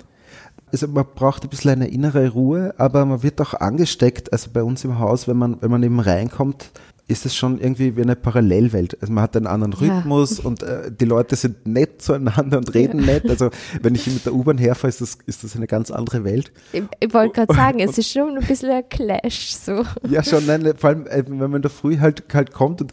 Also 0.72 0.88
man 0.88 1.06
braucht 1.14 1.44
ein 1.44 1.50
bisschen 1.50 1.72
eine 1.72 1.88
innere 1.88 2.30
Ruhe, 2.30 2.74
aber 2.78 3.06
man 3.06 3.22
wird 3.22 3.42
auch 3.42 3.54
angesteckt. 3.54 4.32
Also 4.32 4.50
bei 4.52 4.64
uns 4.64 4.84
im 4.86 4.98
Haus, 4.98 5.28
wenn 5.28 5.38
man, 5.38 5.62
wenn 5.62 5.72
man 5.72 5.84
eben 5.84 6.00
reinkommt, 6.00 6.72
ist 7.08 7.26
es 7.26 7.36
schon 7.36 7.60
irgendwie 7.60 7.96
wie 7.96 8.02
eine 8.02 8.16
Parallelwelt. 8.16 8.98
Also 9.00 9.14
man 9.14 9.24
hat 9.24 9.38
einen 9.38 9.48
anderen 9.48 9.74
Rhythmus 9.74 10.40
ja. 10.40 10.44
und 10.46 10.64
äh, 10.64 10.92
die 10.92 11.06
Leute 11.06 11.36
sind 11.36 11.68
nett 11.68 12.02
zueinander 12.02 12.58
und 12.58 12.74
reden 12.74 13.02
ja. 13.02 13.14
nett. 13.14 13.30
Also 13.30 13.50
wenn 13.82 13.94
ich 13.94 14.08
mit 14.08 14.26
der 14.26 14.34
U-Bahn 14.34 14.58
herfahre, 14.58 14.90
ist 14.90 15.02
das, 15.02 15.18
ist 15.26 15.44
das 15.44 15.56
eine 15.56 15.68
ganz 15.68 15.92
andere 15.92 16.24
Welt. 16.24 16.52
Ich, 16.74 16.84
ich 17.00 17.14
wollte 17.14 17.34
gerade 17.34 17.54
sagen, 17.54 17.80
es 17.80 17.98
ist 17.98 18.12
schon 18.12 18.38
ein 18.38 18.46
bisschen 18.46 18.72
ein 18.72 18.90
Clash 18.90 19.54
so. 19.56 19.84
Ja, 20.10 20.24
schon, 20.24 20.46
nein, 20.46 20.74
vor 20.78 20.90
allem, 20.90 21.06
äh, 21.08 21.24
wenn 21.28 21.38
man 21.38 21.56
in 21.56 21.62
der 21.62 21.72
Früh 21.72 21.98
halt, 22.00 22.24
halt 22.34 22.52
kommt 22.54 22.82
und 22.82 22.92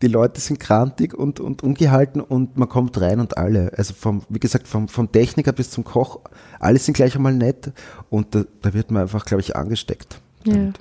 die 0.00 0.08
Leute 0.08 0.40
sind 0.40 0.58
krantig 0.58 1.14
und, 1.14 1.38
und 1.38 1.62
ungehalten 1.62 2.20
und 2.20 2.56
man 2.56 2.68
kommt 2.68 3.00
rein 3.00 3.20
und 3.20 3.36
alle, 3.36 3.72
also 3.76 3.94
vom, 3.94 4.22
wie 4.28 4.40
gesagt, 4.40 4.66
vom, 4.66 4.88
vom 4.88 5.12
Techniker 5.12 5.52
bis 5.52 5.70
zum 5.70 5.84
Koch, 5.84 6.20
alle 6.58 6.78
sind 6.78 6.94
gleich 6.94 7.14
einmal 7.14 7.34
nett 7.34 7.70
und 8.10 8.34
da, 8.34 8.44
da 8.62 8.74
wird 8.74 8.90
man 8.90 9.02
einfach, 9.02 9.24
glaube 9.24 9.42
ich, 9.42 9.54
angesteckt. 9.54 10.20
Ja. 10.44 10.72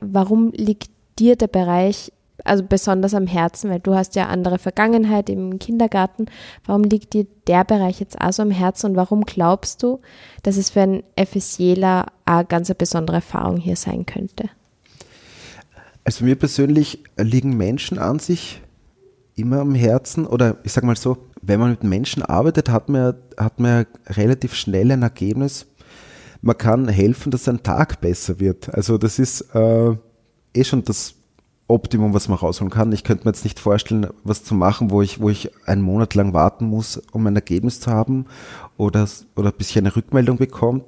Warum 0.00 0.52
liegt 0.52 0.90
dir 1.18 1.36
der 1.36 1.48
Bereich 1.48 2.12
also 2.44 2.64
besonders 2.64 3.14
am 3.14 3.26
Herzen, 3.26 3.70
weil 3.70 3.80
du 3.80 3.94
hast 3.94 4.14
ja 4.14 4.26
andere 4.26 4.58
Vergangenheit 4.58 5.28
im 5.28 5.58
Kindergarten. 5.58 6.26
Warum 6.64 6.84
liegt 6.84 7.12
dir 7.12 7.26
der 7.46 7.64
Bereich 7.64 8.00
jetzt 8.00 8.20
auch 8.20 8.32
so 8.32 8.42
am 8.42 8.50
Herzen 8.50 8.90
und 8.90 8.96
warum 8.96 9.24
glaubst 9.24 9.82
du, 9.82 10.00
dass 10.42 10.56
es 10.56 10.70
für 10.70 10.82
einen 10.82 11.02
FSJler 11.16 12.06
eine 12.24 12.44
ganz 12.44 12.72
besondere 12.74 13.16
Erfahrung 13.16 13.56
hier 13.56 13.76
sein 13.76 14.06
könnte? 14.06 14.48
Also 16.04 16.24
mir 16.24 16.36
persönlich 16.36 17.02
liegen 17.18 17.56
Menschen 17.56 17.98
an 17.98 18.18
sich 18.18 18.62
immer 19.36 19.60
am 19.60 19.74
Herzen 19.74 20.26
oder 20.26 20.58
ich 20.64 20.72
sage 20.72 20.86
mal 20.86 20.96
so, 20.96 21.18
wenn 21.42 21.60
man 21.60 21.70
mit 21.70 21.84
Menschen 21.84 22.22
arbeitet, 22.22 22.68
hat 22.68 22.88
man, 22.88 23.14
hat 23.36 23.60
man 23.60 23.86
relativ 24.06 24.54
schnell 24.54 24.90
ein 24.92 25.02
Ergebnis. 25.02 25.66
Man 26.42 26.56
kann 26.56 26.88
helfen, 26.88 27.30
dass 27.30 27.48
ein 27.48 27.62
Tag 27.62 28.00
besser 28.00 28.40
wird. 28.40 28.72
Also 28.74 28.98
das 28.98 29.18
ist 29.18 29.42
äh, 29.54 29.94
eh 30.54 30.64
schon 30.64 30.84
das 30.84 31.14
Optimum, 31.70 32.12
was 32.12 32.28
man 32.28 32.38
rausholen 32.38 32.70
kann. 32.70 32.92
Ich 32.92 33.04
könnte 33.04 33.24
mir 33.24 33.30
jetzt 33.30 33.44
nicht 33.44 33.60
vorstellen, 33.60 34.08
was 34.24 34.44
zu 34.44 34.54
machen, 34.54 34.90
wo 34.90 35.02
ich, 35.02 35.20
wo 35.20 35.30
ich 35.30 35.50
einen 35.66 35.82
Monat 35.82 36.14
lang 36.14 36.34
warten 36.34 36.66
muss, 36.66 37.00
um 37.12 37.26
ein 37.26 37.36
Ergebnis 37.36 37.80
zu 37.80 37.90
haben 37.90 38.26
oder, 38.76 39.08
oder 39.36 39.52
bis 39.52 39.70
ich 39.70 39.78
eine 39.78 39.94
Rückmeldung 39.94 40.36
bekomme. 40.36 40.82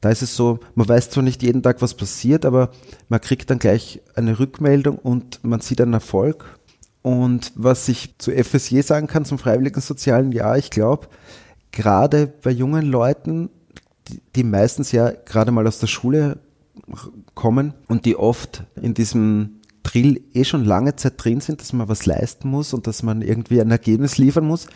Da 0.00 0.10
ist 0.10 0.22
es 0.22 0.34
so, 0.34 0.58
man 0.74 0.88
weiß 0.88 1.10
zwar 1.10 1.22
nicht 1.22 1.42
jeden 1.42 1.62
Tag, 1.62 1.82
was 1.82 1.94
passiert, 1.94 2.44
aber 2.44 2.70
man 3.08 3.20
kriegt 3.20 3.50
dann 3.50 3.58
gleich 3.58 4.00
eine 4.14 4.38
Rückmeldung 4.38 4.96
und 4.96 5.44
man 5.44 5.60
sieht 5.60 5.80
einen 5.80 5.92
Erfolg. 5.92 6.58
Und 7.02 7.52
was 7.54 7.88
ich 7.88 8.18
zu 8.18 8.32
FSJ 8.32 8.80
sagen 8.80 9.06
kann, 9.06 9.24
zum 9.24 9.38
freiwilligen 9.38 9.80
sozialen 9.80 10.32
Jahr, 10.32 10.58
ich 10.58 10.70
glaube, 10.70 11.08
gerade 11.70 12.26
bei 12.26 12.50
jungen 12.50 12.86
Leuten, 12.86 13.50
die, 14.08 14.20
die 14.36 14.44
meistens 14.44 14.92
ja 14.92 15.10
gerade 15.10 15.52
mal 15.52 15.66
aus 15.66 15.78
der 15.78 15.86
Schule 15.86 16.38
kommen 17.34 17.74
und 17.88 18.04
die 18.04 18.16
oft 18.16 18.64
in 18.80 18.94
diesem 18.94 19.60
Drill 19.82 20.20
eh 20.34 20.44
schon 20.44 20.64
lange 20.64 20.96
Zeit 20.96 21.14
drin 21.16 21.40
sind, 21.40 21.60
dass 21.60 21.72
man 21.72 21.88
was 21.88 22.06
leisten 22.06 22.48
muss 22.48 22.74
und 22.74 22.86
dass 22.86 23.02
man 23.02 23.22
irgendwie 23.22 23.60
ein 23.60 23.70
Ergebnis 23.70 24.18
liefern 24.18 24.46
muss, 24.46 24.66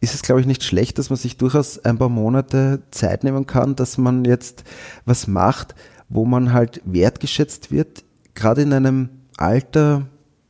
ist 0.00 0.14
es, 0.14 0.22
glaube 0.22 0.40
ich, 0.40 0.46
nicht 0.46 0.64
schlecht, 0.64 0.98
dass 0.98 1.10
man 1.10 1.16
sich 1.16 1.36
durchaus 1.36 1.78
ein 1.78 1.98
paar 1.98 2.08
Monate 2.08 2.82
Zeit 2.90 3.24
nehmen 3.24 3.46
kann, 3.46 3.76
dass 3.76 3.98
man 3.98 4.24
jetzt 4.24 4.64
was 5.04 5.26
macht, 5.26 5.74
wo 6.08 6.24
man 6.24 6.52
halt 6.52 6.82
wertgeschätzt 6.84 7.70
wird, 7.70 8.04
gerade 8.34 8.62
in 8.62 8.72
einem 8.72 9.10
Alter, 9.36 10.08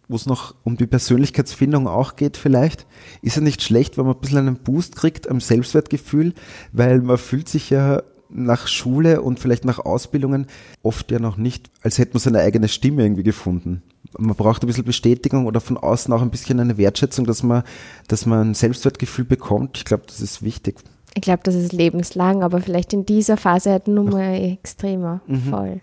wo 0.09 0.17
es 0.17 0.27
noch 0.27 0.55
um 0.65 0.77
die 0.77 0.87
Persönlichkeitsfindung 0.87 1.87
auch 1.87 2.17
geht 2.17 2.37
vielleicht, 2.37 2.87
ist 3.21 3.37
es 3.37 3.43
nicht 3.43 3.63
schlecht, 3.63 3.99
wenn 3.99 4.07
man 4.07 4.15
ein 4.15 4.21
bisschen 4.21 4.39
einen 4.39 4.57
Boost 4.57 4.97
kriegt 4.97 5.29
am 5.29 5.41
Selbstwertgefühl, 5.41 6.33
weil 6.73 7.03
man 7.03 7.19
fühlt 7.19 7.49
sich 7.49 7.69
ja 7.69 8.03
nach 8.31 8.67
Schule 8.67 9.23
und 9.23 9.41
vielleicht 9.41 9.65
nach 9.65 9.79
Ausbildungen 9.79 10.47
oft 10.83 11.11
ja 11.11 11.19
noch 11.19 11.37
nicht, 11.37 11.71
als 11.83 11.99
hätte 11.99 12.15
man 12.15 12.21
seine 12.21 12.41
eigene 12.41 12.69
Stimme 12.69 13.03
irgendwie 13.03 13.23
gefunden. 13.23 13.83
Man 14.19 14.37
braucht 14.37 14.63
ein 14.63 14.67
bisschen 14.67 14.85
Bestätigung 14.85 15.47
oder 15.47 15.61
von 15.61 15.77
außen 15.77 16.13
auch 16.13 16.23
ein 16.23 16.31
bisschen 16.31 16.61
eine 16.61 16.79
Wertschätzung, 16.79 17.27
dass 17.27 17.43
man, 17.43 17.63
dass 18.09 18.27
man 18.27 18.51
ein 18.51 18.55
Selbstwertgefühl 18.55 19.25
bekommt. 19.25 19.79
Ich 19.79 19.85
glaube, 19.85 20.05
das 20.07 20.21
ist 20.21 20.43
wichtig. 20.43 20.77
Ich 21.15 21.23
glaube, 21.23 21.41
das 21.43 21.55
ist 21.55 21.73
lebenslang, 21.73 22.43
aber 22.43 22.61
vielleicht 22.61 22.93
in 22.93 23.07
dieser 23.07 23.37
Phase 23.37 23.71
halt 23.71 23.89
nur 23.89 24.05
mal 24.05 24.35
extremer. 24.35 25.21
Mhm. 25.27 25.43
Voll. 25.43 25.81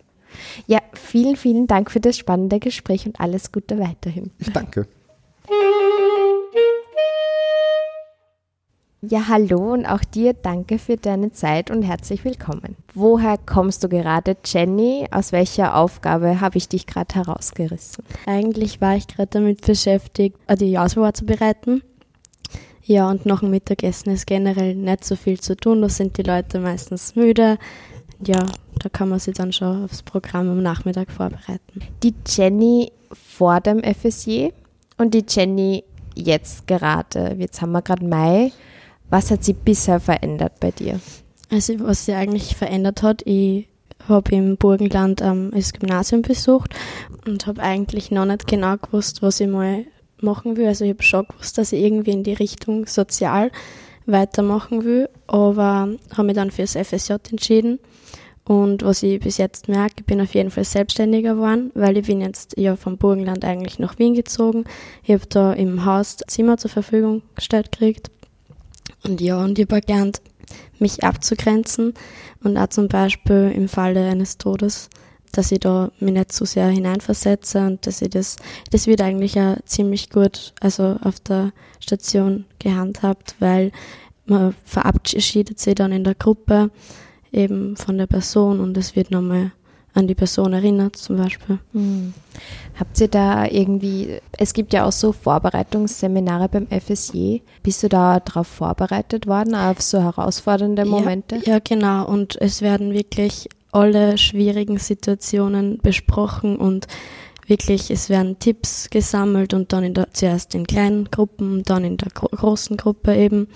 Ja, 0.68 0.80
vielen, 0.94 1.36
vielen 1.36 1.68
Dank 1.68 1.92
für 1.92 2.00
das 2.00 2.18
spannende 2.18 2.60
Gespräch 2.60 3.06
und 3.06 3.20
alles 3.20 3.52
Gute 3.52 3.80
weiterhin. 3.80 4.32
Ich 4.40 4.52
danke. 4.52 4.88
Ja, 9.08 9.28
hallo 9.28 9.74
und 9.74 9.86
auch 9.86 10.04
dir 10.04 10.34
danke 10.34 10.80
für 10.80 10.98
deine 10.98 11.32
Zeit 11.32 11.70
und 11.70 11.84
herzlich 11.84 12.26
willkommen. 12.26 12.76
Woher 12.94 13.38
kommst 13.38 13.84
du 13.84 13.90
gerade, 13.90 14.36
Jenny? 14.44 15.06
Aus 15.12 15.32
welcher 15.32 15.76
Aufgabe 15.76 16.42
habe 16.42 16.58
ich 16.58 16.70
dich 16.70 16.88
gerade 16.88 17.14
herausgerissen? 17.14 18.04
Eigentlich 18.26 18.82
war 18.82 18.96
ich 18.96 19.08
gerade 19.08 19.28
damit 19.30 19.62
beschäftigt, 19.62 20.38
die 20.60 20.80
Auswahl 20.80 21.14
zu 21.14 21.26
bereiten. 21.26 21.84
Ja, 22.84 23.10
und 23.10 23.28
nach 23.28 23.42
dem 23.42 23.52
Mittagessen 23.52 24.12
ist 24.12 24.26
generell 24.26 24.74
nicht 24.74 25.04
so 25.04 25.16
viel 25.16 25.40
zu 25.40 25.56
tun. 25.56 25.82
Da 25.82 25.90
sind 25.90 26.18
die 26.18 26.24
Leute 26.24 26.60
meistens 26.60 27.16
müde. 27.16 27.60
Ja, 28.26 28.46
da 28.80 28.90
kann 28.90 29.10
man 29.10 29.20
sich 29.20 29.36
dann 29.36 29.54
schon 29.54 29.86
aufs 29.86 30.02
Programm 30.02 30.50
am 30.50 30.64
Nachmittag 30.64 31.12
vorbereiten. 31.12 31.82
Die 32.02 32.16
Jenny 32.28 32.92
vor 33.12 33.60
dem 33.60 33.84
FSJ 33.84 34.50
und 34.98 35.14
die 35.14 35.26
Jenny 35.28 35.84
jetzt 36.16 36.66
gerade. 36.66 37.36
Jetzt 37.38 37.62
haben 37.62 37.74
wir 37.74 37.84
gerade 37.84 38.06
Mai. 38.06 38.52
Was 39.10 39.32
hat 39.32 39.44
sie 39.44 39.54
bisher 39.54 40.00
verändert 40.00 40.60
bei 40.60 40.72
dir? 40.72 41.00
Also 41.52 41.80
was 41.80 42.06
sie 42.06 42.14
eigentlich 42.14 42.56
verändert 42.56 43.04
hat, 43.04 43.22
ich 43.26 43.68
habe 44.08 44.36
im 44.36 44.58
Burgenland 44.58 45.22
ähm, 45.22 45.52
das 45.54 45.74
Gymnasium 45.74 46.22
besucht 46.22 46.74
und 47.26 47.48
habe 47.48 47.62
eigentlich 47.62 48.12
noch 48.12 48.26
nicht 48.26 48.48
genau 48.48 48.78
gewusst, 48.78 49.22
was 49.22 49.40
ich 49.40 49.48
mal 49.48 49.86
machen 50.22 50.58
will. 50.58 50.68
Also 50.68 50.86
ich 50.86 50.92
habe 50.92 51.04
schon 51.04 51.28
gewusst, 51.28 51.58
dass 51.58 51.72
ich 51.72 51.82
irgendwie 51.82 52.12
in 52.12 52.24
die 52.24 52.34
Richtung 52.34 52.86
sozial 52.88 53.52
weitermachen 54.06 54.84
will, 54.84 55.10
aber 55.28 55.90
habe 56.16 56.24
mich 56.24 56.36
dann 56.36 56.52
fürs 56.52 56.76
FSJ 56.76 57.14
entschieden 57.32 57.80
Und 58.44 58.84
was 58.84 59.02
ich 59.02 59.20
bis 59.20 59.38
jetzt 59.38 59.68
merke, 59.68 59.96
ich 60.00 60.06
bin 60.06 60.22
auf 60.22 60.36
jeden 60.36 60.52
Fall 60.52 60.64
selbstständiger 60.64 61.34
geworden, 61.34 61.72
weil 61.74 61.98
ich 61.98 62.06
bin 62.06 62.22
jetzt 62.22 62.58
ja 62.58 62.76
vom 62.76 62.98
Burgenland 62.98 63.44
eigentlich 63.44 63.80
nach 63.80 63.98
Wien 63.98 64.14
gezogen. 64.14 64.66
Ich 65.04 65.14
habe 65.14 65.26
da 65.28 65.54
im 65.54 65.86
Haus 65.86 66.18
Zimmer 66.28 66.58
zur 66.58 66.70
Verfügung 66.70 67.24
gestellt 67.36 67.72
gekriegt. 67.72 68.12
Und 69.06 69.22
ja, 69.22 69.44
und 69.44 69.60
ich 69.60 69.68
habe 69.70 69.82
gelernt, 69.82 70.22
mich 70.80 71.04
abzugrenzen. 71.04 71.94
Und 72.44 72.58
auch 72.58 72.68
zum 72.68 72.88
Beispiel 72.88 73.52
im 73.56 73.68
Falle 73.68 74.10
eines 74.10 74.38
Todes, 74.38 74.90
dass 75.32 75.52
ich 75.52 75.60
da 75.60 75.92
mich 76.00 76.14
nicht 76.14 76.32
zu 76.32 76.46
sehr 76.46 76.68
hineinversetze 76.68 77.60
und 77.66 77.86
dass 77.86 78.02
ich 78.02 78.10
das, 78.10 78.38
das 78.72 78.88
wird 78.88 79.02
eigentlich 79.02 79.36
ja 79.36 79.58
ziemlich 79.66 80.10
gut, 80.10 80.54
also 80.62 80.98
auf 81.02 81.20
der 81.20 81.52
Station 81.80 82.46
gehandhabt, 82.60 83.36
weil 83.40 83.72
man 84.26 84.56
verabschiedet 84.64 85.60
sich 85.60 85.76
dann 85.76 85.92
in 85.92 86.04
der 86.04 86.16
Gruppe 86.16 86.72
eben 87.32 87.76
von 87.76 87.98
der 87.98 88.08
Person 88.08 88.60
und 88.60 88.78
es 88.78 88.96
wird 88.96 89.12
nochmal 89.12 89.52
an 89.96 90.08
die 90.08 90.16
Person 90.16 90.54
erinnert 90.54 90.98
zum 90.98 91.18
Beispiel. 91.18 91.60
Mhm. 91.74 92.14
Habt 92.78 93.00
ihr 93.00 93.08
da 93.08 93.46
irgendwie, 93.46 94.20
es 94.38 94.54
gibt 94.54 94.74
ja 94.74 94.86
auch 94.86 94.92
so 94.92 95.14
Vorbereitungsseminare 95.14 96.50
beim 96.50 96.68
FSJ. 96.68 97.40
Bist 97.64 97.82
du 97.82 97.90
da 97.90 98.20
darauf 98.20 98.48
vorbereitet 98.48 99.26
worden, 99.26 99.56
auf 99.56 99.82
so 99.82 100.02
herausfordernde 100.02 100.86
Momente? 100.86 101.38
Ja, 101.38 101.54
ja, 101.54 101.60
genau. 101.64 102.06
Und 102.06 102.40
es 102.42 102.62
werden 102.62 102.94
wirklich 102.94 103.48
alle 103.72 104.18
schwierigen 104.18 104.78
Situationen 104.78 105.80
besprochen 105.82 106.58
und 106.58 106.88
wirklich, 107.48 107.90
es 107.90 108.10
werden 108.10 108.38
Tipps 108.40 108.90
gesammelt 108.90 109.54
und 109.54 109.72
dann 109.72 109.84
in 109.84 109.94
der, 109.94 110.12
zuerst 110.12 110.56
in 110.56 110.68
kleinen 110.68 111.06
Gruppen, 111.06 111.64
dann 111.64 111.86
in 111.86 111.98
der 111.98 112.10
gro 112.14 112.28
großen 112.28 112.76
Gruppe 112.76 113.16
eben 113.16 113.48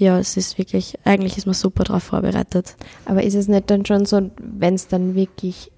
ja, 0.00 0.18
es 0.18 0.38
ist 0.38 0.56
wirklich, 0.56 0.98
eigentlich 1.04 1.36
ist 1.36 1.44
man 1.44 1.54
super 1.54 1.84
darauf 1.84 2.04
vorbereitet. 2.04 2.74
Aber 3.04 3.22
ist 3.22 3.34
es 3.34 3.48
nicht 3.48 3.70
dann 3.70 3.84
schon 3.84 4.06
so, 4.06 4.30
wenn 4.38 4.74
es 4.74 4.88
dann 4.88 5.14
wirklich 5.14 5.70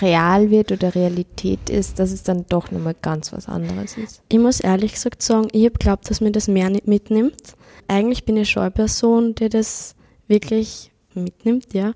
real 0.00 0.50
wird 0.50 0.72
oder 0.72 0.94
Realität 0.94 1.68
ist, 1.68 1.98
dass 1.98 2.12
es 2.12 2.22
dann 2.22 2.46
doch 2.48 2.70
nochmal 2.70 2.94
ganz 3.00 3.32
was 3.32 3.48
anderes 3.48 3.96
ist? 3.96 4.22
Ich 4.28 4.38
muss 4.38 4.60
ehrlich 4.60 4.92
gesagt 4.92 5.22
sagen, 5.22 5.48
ich 5.52 5.64
habe 5.64 5.78
glaubt, 5.78 6.10
dass 6.10 6.20
mir 6.20 6.30
das 6.30 6.48
mehr 6.48 6.70
nicht 6.70 6.86
mitnimmt. 6.86 7.54
Eigentlich 7.88 8.24
bin 8.24 8.36
ich 8.36 8.50
schon 8.50 8.62
eine 8.62 8.70
Person, 8.70 9.34
die 9.34 9.48
das 9.48 9.96
wirklich 10.28 10.92
mitnimmt, 11.14 11.74
ja. 11.74 11.90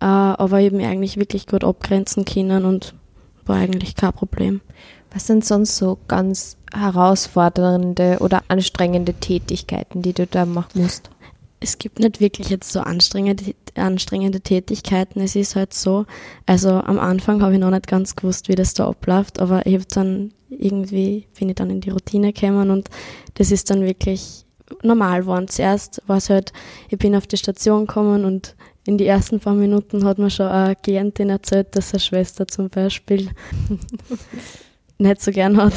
Äh, 0.00 0.04
aber 0.04 0.60
ich 0.60 0.66
habe 0.66 0.76
mich 0.76 0.86
eigentlich 0.86 1.16
wirklich 1.18 1.46
gut 1.46 1.62
abgrenzen 1.62 2.24
können 2.24 2.64
und 2.64 2.94
war 3.46 3.56
eigentlich 3.56 3.94
kein 3.94 4.12
Problem. 4.12 4.60
Was 5.12 5.26
sind 5.26 5.44
sonst 5.44 5.76
so 5.76 5.98
ganz 6.08 6.56
herausfordernde 6.72 8.18
oder 8.20 8.42
anstrengende 8.48 9.14
Tätigkeiten, 9.14 10.02
die 10.02 10.12
du 10.12 10.26
da 10.26 10.46
machen 10.46 10.82
musst? 10.82 11.10
Es 11.60 11.78
gibt 11.78 11.98
nicht 11.98 12.20
wirklich 12.20 12.48
jetzt 12.48 12.72
so 12.72 12.80
anstrengende, 12.80 13.54
anstrengende 13.74 14.40
Tätigkeiten. 14.40 15.20
Es 15.20 15.36
ist 15.36 15.56
halt 15.56 15.74
so, 15.74 16.06
also 16.46 16.70
am 16.70 16.98
Anfang 16.98 17.42
habe 17.42 17.54
ich 17.54 17.60
noch 17.60 17.70
nicht 17.70 17.86
ganz 17.86 18.16
gewusst, 18.16 18.48
wie 18.48 18.54
das 18.54 18.74
da 18.74 18.88
abläuft, 18.88 19.40
aber 19.40 19.66
ich 19.66 19.74
habe 19.74 19.84
dann 19.90 20.32
irgendwie, 20.48 21.26
bin 21.38 21.50
ich 21.50 21.54
dann 21.54 21.70
in 21.70 21.80
die 21.80 21.90
Routine 21.90 22.32
gekommen 22.32 22.70
und 22.70 22.88
das 23.34 23.50
ist 23.50 23.70
dann 23.70 23.82
wirklich 23.82 24.44
normal 24.82 25.20
geworden. 25.20 25.48
Zuerst 25.48 26.02
war 26.06 26.16
es 26.16 26.30
halt, 26.30 26.52
ich 26.88 26.98
bin 26.98 27.14
auf 27.14 27.26
die 27.26 27.36
Station 27.36 27.86
gekommen 27.86 28.24
und 28.24 28.56
in 28.86 28.98
die 28.98 29.06
ersten 29.06 29.40
paar 29.40 29.54
Minuten 29.54 30.04
hat 30.04 30.18
mir 30.18 30.30
schon 30.30 30.46
eine 30.46 30.76
Klientin 30.76 31.30
erzählt, 31.30 31.76
dass 31.76 31.92
eine 31.92 32.00
Schwester 32.00 32.46
zum 32.46 32.70
Beispiel 32.70 33.30
nicht 35.00 35.22
so 35.22 35.30
gern 35.30 35.56
hat. 35.56 35.74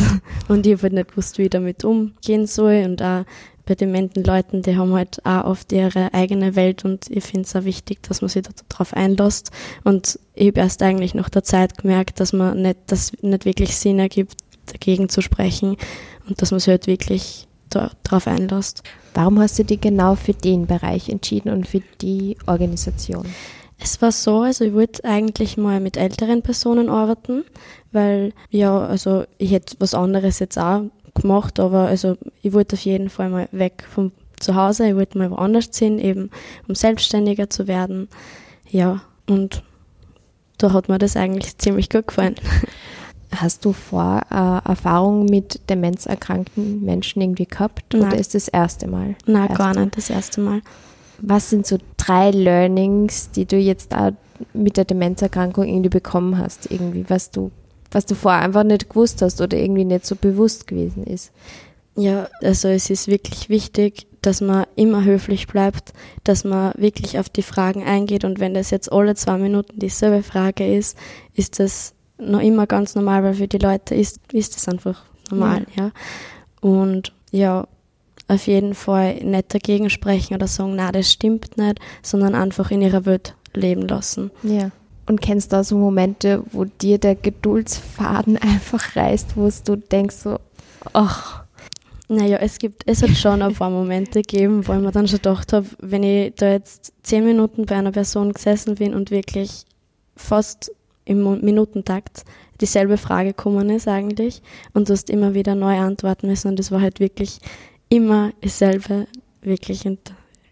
Und 0.47 0.65
ich 0.65 0.73
habe 0.73 0.83
halt 0.83 0.93
nicht 0.93 1.09
gewusst, 1.09 1.38
wie 1.38 1.43
ich 1.43 1.49
damit 1.49 1.83
umgehen 1.83 2.47
soll. 2.47 2.83
Und 2.86 3.01
auch 3.01 3.25
bei 3.65 3.75
dementen 3.75 4.23
Leuten, 4.23 4.62
die 4.62 4.75
haben 4.75 4.93
halt 4.93 5.25
auch 5.25 5.45
oft 5.45 5.71
ihre 5.71 6.13
eigene 6.13 6.55
Welt 6.55 6.83
und 6.83 7.09
ich 7.09 7.23
finde 7.23 7.43
es 7.43 7.55
auch 7.55 7.63
wichtig, 7.63 8.03
dass 8.03 8.21
man 8.21 8.29
sich 8.29 8.43
darauf 8.69 8.93
einlässt. 8.93 9.51
Und 9.83 10.19
ich 10.33 10.47
habe 10.47 10.59
erst 10.59 10.81
eigentlich 10.81 11.13
nach 11.13 11.29
der 11.29 11.43
Zeit 11.43 11.77
gemerkt, 11.77 12.19
dass 12.19 12.33
man 12.33 12.62
nicht, 12.62 12.77
dass 12.88 13.13
nicht 13.21 13.45
wirklich 13.45 13.75
Sinn 13.75 13.99
ergibt, 13.99 14.36
dagegen 14.65 15.09
zu 15.09 15.21
sprechen 15.21 15.77
und 16.27 16.41
dass 16.41 16.51
man 16.51 16.59
sich 16.59 16.69
halt 16.69 16.88
wirklich 16.88 17.47
darauf 17.69 18.27
einlässt. 18.27 18.83
Warum 19.13 19.39
hast 19.39 19.57
du 19.59 19.65
dich 19.65 19.81
genau 19.81 20.15
für 20.15 20.33
den 20.33 20.67
Bereich 20.67 21.09
entschieden 21.09 21.51
und 21.51 21.67
für 21.67 21.81
die 22.01 22.38
Organisation? 22.45 23.25
Es 23.84 24.02
war 24.02 24.13
so, 24.13 24.41
also 24.41 24.63
ich 24.63 24.74
wollte 24.74 25.04
eigentlich 25.04 25.58
mal 25.58 25.82
mit 25.82 25.98
älteren 25.98 26.41
Personen 26.41 26.89
arbeiten, 26.89 27.43
weil 27.91 28.32
ja, 28.50 28.80
also 28.80 29.26
ich 29.38 29.52
hätte 29.52 29.76
was 29.80 29.93
anderes 29.93 30.39
jetzt 30.39 30.58
auch 30.58 30.84
gemacht, 31.13 31.60
aber 31.60 31.88
also 31.88 32.17
ich 32.41 32.54
wollte 32.54 32.76
auf 32.78 32.82
jeden 32.82 33.10
Fall 33.10 33.30
mal 33.30 33.50
weg 33.52 33.84
vom 33.93 34.13
Zuhause, 34.39 34.88
ich 34.88 34.96
wollte 34.96 35.17
mal 35.17 35.30
woanders 35.32 35.72
ziehen, 35.72 36.00
eben 36.00 36.30
um 36.67 36.76
selbstständiger 36.76 37.50
zu 37.50 37.67
werden. 37.67 38.08
Ja, 38.69 39.02
und 39.28 39.63
da 40.58 40.72
hat 40.72 40.88
mir 40.88 40.98
das 40.98 41.17
eigentlich 41.17 41.58
ziemlich 41.58 41.89
gut 41.89 42.08
gefallen. 42.08 42.36
Hast 43.36 43.65
du 43.65 43.74
vor 43.74 44.22
äh, 44.30 44.69
Erfahrung 44.69 45.26
mit 45.26 45.69
demenzerkrankten 45.69 46.86
Menschen 46.86 47.22
irgendwie 47.22 47.48
gehabt 47.48 47.93
Nein. 47.93 48.04
oder 48.04 48.17
ist 48.17 48.34
das 48.34 48.48
erste 48.48 48.88
Mal? 48.88 49.15
Nein, 49.26 49.50
erste 49.50 49.58
gar 49.58 49.76
nicht 49.76 49.98
das 49.98 50.10
erste 50.10 50.39
Mal. 50.39 50.62
Was 51.25 51.49
sind 51.49 51.65
so 51.65 51.77
drei 51.97 52.31
Learnings, 52.31 53.31
die 53.31 53.45
du 53.45 53.57
jetzt 53.57 53.93
da 53.93 54.12
mit 54.53 54.75
der 54.77 54.86
Demenzerkrankung 54.86 55.65
irgendwie 55.65 55.89
bekommen 55.89 56.38
hast, 56.38 56.69
irgendwie, 56.69 57.05
was 57.07 57.31
du, 57.31 57.51
was 57.91 58.05
du 58.05 58.15
vorher 58.15 58.41
einfach 58.41 58.63
nicht 58.63 58.89
gewusst 58.89 59.21
hast 59.21 59.39
oder 59.39 59.57
irgendwie 59.57 59.86
nicht 59.86 60.05
so 60.05 60.15
bewusst 60.15 60.67
gewesen 60.67 61.03
ist? 61.05 61.31
Ja, 61.95 62.27
also 62.41 62.67
es 62.67 62.89
ist 62.89 63.07
wirklich 63.07 63.49
wichtig, 63.49 64.07
dass 64.21 64.41
man 64.41 64.65
immer 64.75 65.03
höflich 65.03 65.47
bleibt, 65.47 65.93
dass 66.23 66.43
man 66.43 66.73
wirklich 66.75 67.19
auf 67.19 67.29
die 67.29 67.43
Fragen 67.43 67.83
eingeht 67.83 68.25
und 68.25 68.39
wenn 68.39 68.53
das 68.53 68.71
jetzt 68.71 68.91
alle 68.91 69.15
zwei 69.15 69.38
Minuten 69.38 69.79
dieselbe 69.79 70.23
Frage 70.23 70.75
ist, 70.75 70.97
ist 71.36 71.59
das 71.59 71.93
noch 72.17 72.41
immer 72.41 72.67
ganz 72.67 72.95
normal, 72.95 73.23
weil 73.23 73.33
für 73.36 73.47
die 73.47 73.57
Leute 73.59 73.95
ist, 73.95 74.19
ist 74.31 74.55
das 74.55 74.67
einfach 74.67 75.03
normal, 75.29 75.65
ja. 75.75 75.86
ja. 75.86 75.91
Und 76.62 77.13
ja, 77.31 77.67
auf 78.27 78.47
jeden 78.47 78.73
Fall 78.73 79.15
nicht 79.23 79.53
dagegen 79.53 79.89
sprechen 79.89 80.36
oder 80.36 80.47
sagen, 80.47 80.75
na, 80.75 80.91
das 80.91 81.12
stimmt 81.12 81.57
nicht, 81.57 81.79
sondern 82.01 82.36
einfach 82.36 82.71
in 82.71 82.81
ihrer 82.81 83.05
Welt 83.05 83.36
leben 83.53 83.88
lassen. 83.88 84.31
Ja. 84.43 84.71
Und 85.05 85.21
kennst 85.21 85.51
du 85.51 85.57
auch 85.57 85.63
so 85.63 85.77
Momente, 85.77 86.43
wo 86.51 86.65
dir 86.65 86.97
der 86.97 87.15
Geduldsfaden 87.15 88.38
einfach 88.41 88.95
reißt, 88.95 89.36
wo 89.36 89.49
du 89.65 89.75
denkst 89.75 90.15
so, 90.15 90.39
ach. 90.93 91.43
Naja, 92.09 92.38
es 92.38 92.59
gibt, 92.59 92.83
es 92.86 93.01
hat 93.01 93.12
schon 93.12 93.41
ein 93.41 93.53
paar 93.55 93.69
Momente 93.69 94.21
gegeben, 94.21 94.67
wo 94.67 94.73
ich 94.73 94.79
mir 94.79 94.91
dann 94.91 95.07
schon 95.07 95.17
gedacht 95.17 95.53
habe, 95.53 95.65
wenn 95.79 96.03
ich 96.03 96.33
da 96.36 96.51
jetzt 96.51 96.93
zehn 97.01 97.23
Minuten 97.23 97.65
bei 97.65 97.75
einer 97.75 97.93
Person 97.93 98.33
gesessen 98.33 98.75
bin 98.75 98.93
und 98.93 99.09
wirklich 99.09 99.65
fast 100.15 100.71
im 101.05 101.41
Minutentakt 101.41 102.23
dieselbe 102.62 102.97
Frage 102.97 103.29
gekommen 103.29 103.69
ist 103.69 103.88
eigentlich 103.88 104.41
und 104.73 104.89
du 104.89 104.93
hast 104.93 105.09
immer 105.09 105.33
wieder 105.33 105.55
neu 105.55 105.77
antworten 105.77 106.27
müssen 106.27 106.49
und 106.49 106.59
das 106.59 106.71
war 106.71 106.81
halt 106.81 106.99
wirklich 106.99 107.39
immer 107.93 108.32
dasselbe, 108.41 109.08
wirklich. 109.41 109.86
Und 109.86 109.99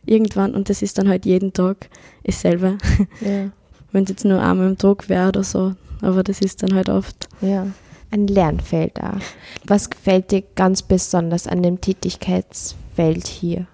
irgendwann, 0.05 0.53
und 0.53 0.69
das 0.69 0.83
ist 0.83 0.97
dann 0.99 1.09
halt 1.09 1.25
jeden 1.25 1.53
Tag 1.53 1.89
dasselbe. 2.23 2.77
Ja. 3.21 3.51
Wenn 3.93 4.05
es 4.05 4.09
jetzt 4.09 4.23
nur 4.23 4.41
einmal 4.41 4.67
im 4.67 4.77
Tag 4.77 5.09
wäre 5.09 5.27
oder 5.27 5.43
so, 5.43 5.75
aber 6.01 6.23
das 6.23 6.39
ist 6.39 6.63
dann 6.63 6.75
halt 6.75 6.87
oft. 6.87 7.27
Ja. 7.41 7.67
Ein 8.09 8.27
Lernfeld 8.27 8.93
da. 8.95 9.19
Was 9.65 9.89
gefällt 9.89 10.31
dir 10.31 10.43
ganz 10.55 10.81
besonders 10.81 11.45
an 11.45 11.61
dem 11.61 11.81
Tätigkeitsfeld 11.81 13.27
hier? 13.27 13.67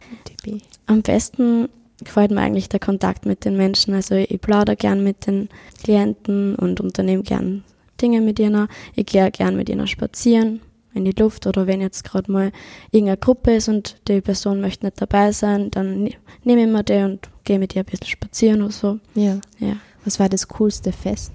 Am 0.88 1.04
besten 1.04 1.70
gefällt 2.04 2.32
mir 2.32 2.42
eigentlich 2.42 2.68
der 2.70 2.80
Kontakt 2.80 3.28
mit 3.28 3.46
den 3.46 3.58
Menschen. 3.58 3.94
Also 3.94 4.16
ich 4.16 4.42
plaudere 4.42 4.76
gern 4.76 5.04
mit 5.04 5.28
den 5.28 5.50
Klienten 5.84 6.56
und 6.56 6.82
unternehme 6.82 7.22
gern 7.22 7.64
Dinge 8.02 8.22
mit 8.22 8.40
ihnen. 8.40 8.68
Ich 8.96 9.06
gehe 9.06 9.30
gern 9.30 9.56
mit 9.56 9.70
ihnen 9.70 9.86
spazieren 9.86 10.62
in 10.98 11.06
die 11.06 11.20
Luft 11.20 11.48
oder 11.48 11.68
wenn 11.68 11.82
jetzt 11.82 12.04
gerade 12.04 12.32
mal 12.32 12.52
irgendeine 12.92 13.18
Gruppe 13.18 13.56
ist 13.56 13.70
und 13.70 13.98
die 14.08 14.22
Person 14.22 14.62
möchte 14.62 14.86
nicht 14.86 15.02
dabei 15.02 15.32
sein, 15.32 15.72
dann 15.72 16.10
nehme 16.44 16.62
ich 16.62 16.68
mir 16.68 16.84
die 16.84 17.04
und 17.04 17.30
gehe 17.44 17.60
mit 17.60 17.76
ihr 17.76 17.84
ein 17.84 17.86
bisschen 17.86 18.08
spazieren 18.08 18.62
oder 18.62 18.72
so. 18.72 19.00
Ja. 19.16 19.40
ja. 19.60 19.78
Was 20.04 20.20
war 20.20 20.30
das 20.30 20.48
coolste 20.48 20.92
Fest? 20.92 21.32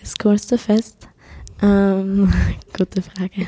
Das 0.00 0.14
coolste 0.18 0.58
Fest? 0.58 1.08
Ähm, 1.60 2.32
gute 2.76 3.02
Frage. 3.02 3.46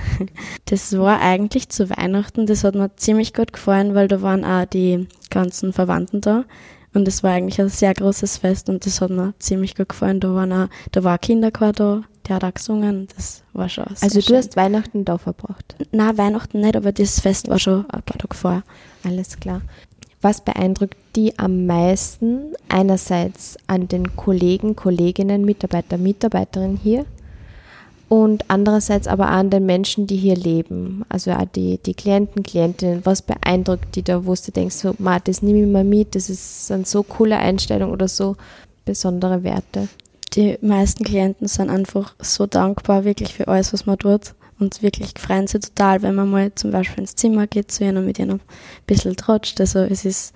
Das 0.64 0.96
war 0.96 1.20
eigentlich 1.20 1.68
zu 1.68 1.90
Weihnachten, 1.90 2.46
das 2.46 2.64
hat 2.64 2.74
mir 2.74 2.94
ziemlich 2.96 3.34
gut 3.34 3.52
gefallen, 3.52 3.94
weil 3.94 4.08
da 4.08 4.22
waren 4.22 4.44
auch 4.44 4.64
die 4.64 5.06
ganzen 5.30 5.72
Verwandten 5.72 6.20
da. 6.20 6.44
Und 6.92 7.06
es 7.06 7.22
war 7.22 7.32
eigentlich 7.32 7.60
ein 7.60 7.68
sehr 7.68 7.94
großes 7.94 8.38
Fest 8.38 8.68
und 8.68 8.84
das 8.84 9.00
hat 9.00 9.10
mir 9.10 9.34
ziemlich 9.38 9.76
gut 9.76 9.90
gefallen. 9.90 10.18
Da, 10.18 10.34
waren 10.34 10.52
auch, 10.52 10.68
da 10.90 11.04
war 11.04 11.12
ein 11.12 11.20
Kinderchor 11.20 11.72
da, 11.72 12.02
der 12.26 12.36
hat 12.36 12.44
auch 12.44 12.54
gesungen. 12.54 13.08
Das 13.14 13.42
war 13.52 13.68
schon 13.68 13.84
Also 14.00 14.20
du 14.20 14.22
schön. 14.22 14.36
hast 14.36 14.56
Weihnachten 14.56 15.04
da 15.04 15.18
verbracht? 15.18 15.76
Nein, 15.92 16.18
Weihnachten 16.18 16.60
nicht, 16.60 16.76
aber 16.76 16.92
das 16.92 17.20
Fest 17.20 17.48
war 17.48 17.58
schon 17.58 17.88
ein 17.90 18.02
paar 18.02 18.18
Tage 18.18 18.34
vorher. 18.36 18.62
Alles 19.04 19.38
klar. 19.38 19.62
Was 20.22 20.42
beeindruckt 20.42 20.96
die 21.16 21.38
am 21.38 21.66
meisten? 21.66 22.54
Einerseits 22.68 23.56
an 23.66 23.88
den 23.88 24.16
Kollegen, 24.16 24.76
Kolleginnen, 24.76 25.44
Mitarbeiter, 25.44 25.96
Mitarbeiterinnen 25.96 26.76
hier 26.76 27.06
und 28.10 28.44
andererseits 28.48 29.06
aber 29.06 29.26
auch 29.26 29.34
an 29.34 29.50
den 29.50 29.64
Menschen, 29.66 30.08
die 30.08 30.16
hier 30.16 30.34
leben. 30.34 31.04
Also 31.08 31.30
auch 31.30 31.44
die, 31.44 31.78
die 31.78 31.94
Klienten, 31.94 32.42
Klientinnen. 32.42 33.06
Was 33.06 33.22
beeindruckt 33.22 33.94
die 33.94 34.02
da, 34.02 34.26
wo 34.26 34.34
du 34.34 34.50
denkst, 34.50 34.74
so, 34.74 34.94
Ma, 34.98 35.20
das 35.20 35.42
nehme 35.42 35.62
ich 35.62 35.68
mal 35.68 35.84
mit, 35.84 36.16
das 36.16 36.28
ist 36.28 36.72
eine 36.72 36.84
so 36.84 37.04
coole 37.04 37.38
Einstellung 37.38 37.92
oder 37.92 38.08
so 38.08 38.36
besondere 38.84 39.44
Werte? 39.44 39.86
Die 40.34 40.58
meisten 40.60 41.04
Klienten 41.04 41.48
sind 41.48 41.70
einfach 41.70 42.14
so 42.20 42.46
dankbar 42.46 43.04
wirklich 43.04 43.34
für 43.34 43.48
alles, 43.48 43.72
was 43.72 43.86
man 43.86 43.98
tut. 43.98 44.34
Und 44.58 44.82
wirklich 44.82 45.14
freuen 45.18 45.46
sich 45.46 45.62
total, 45.62 46.02
wenn 46.02 46.14
man 46.14 46.30
mal 46.30 46.54
zum 46.54 46.70
Beispiel 46.70 47.00
ins 47.00 47.16
Zimmer 47.16 47.46
geht 47.46 47.72
zu 47.72 47.82
ihnen 47.82 47.96
und 47.96 48.06
mit 48.06 48.18
ihnen 48.18 48.32
ein 48.32 48.40
bisschen 48.86 49.16
trotscht. 49.16 49.58
Also 49.60 49.80
es 49.80 50.04
ist 50.04 50.34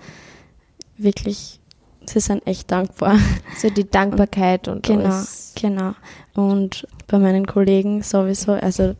wirklich, 0.97 1.59
sie 2.05 2.19
sind 2.19 2.45
echt 2.47 2.71
dankbar. 2.71 3.19
So 3.57 3.69
die 3.69 3.89
Dankbarkeit 3.89 4.67
und, 4.67 4.83
Genau, 4.85 5.05
alles. 5.05 5.53
genau. 5.55 5.93
Und 6.33 6.87
bei 7.07 7.19
meinen 7.19 7.45
Kollegen 7.45 8.01
sowieso, 8.03 8.53
also 8.53 8.95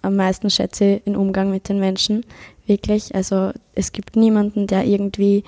am 0.00 0.16
meisten 0.16 0.48
schätze 0.48 0.84
ich 0.84 1.04
den 1.04 1.16
Umgang 1.16 1.50
mit 1.50 1.68
den 1.68 1.78
Menschen. 1.80 2.24
Wirklich. 2.66 3.14
Also 3.14 3.52
es 3.74 3.92
gibt 3.92 4.16
niemanden, 4.16 4.66
der 4.66 4.84
irgendwie 4.84 5.42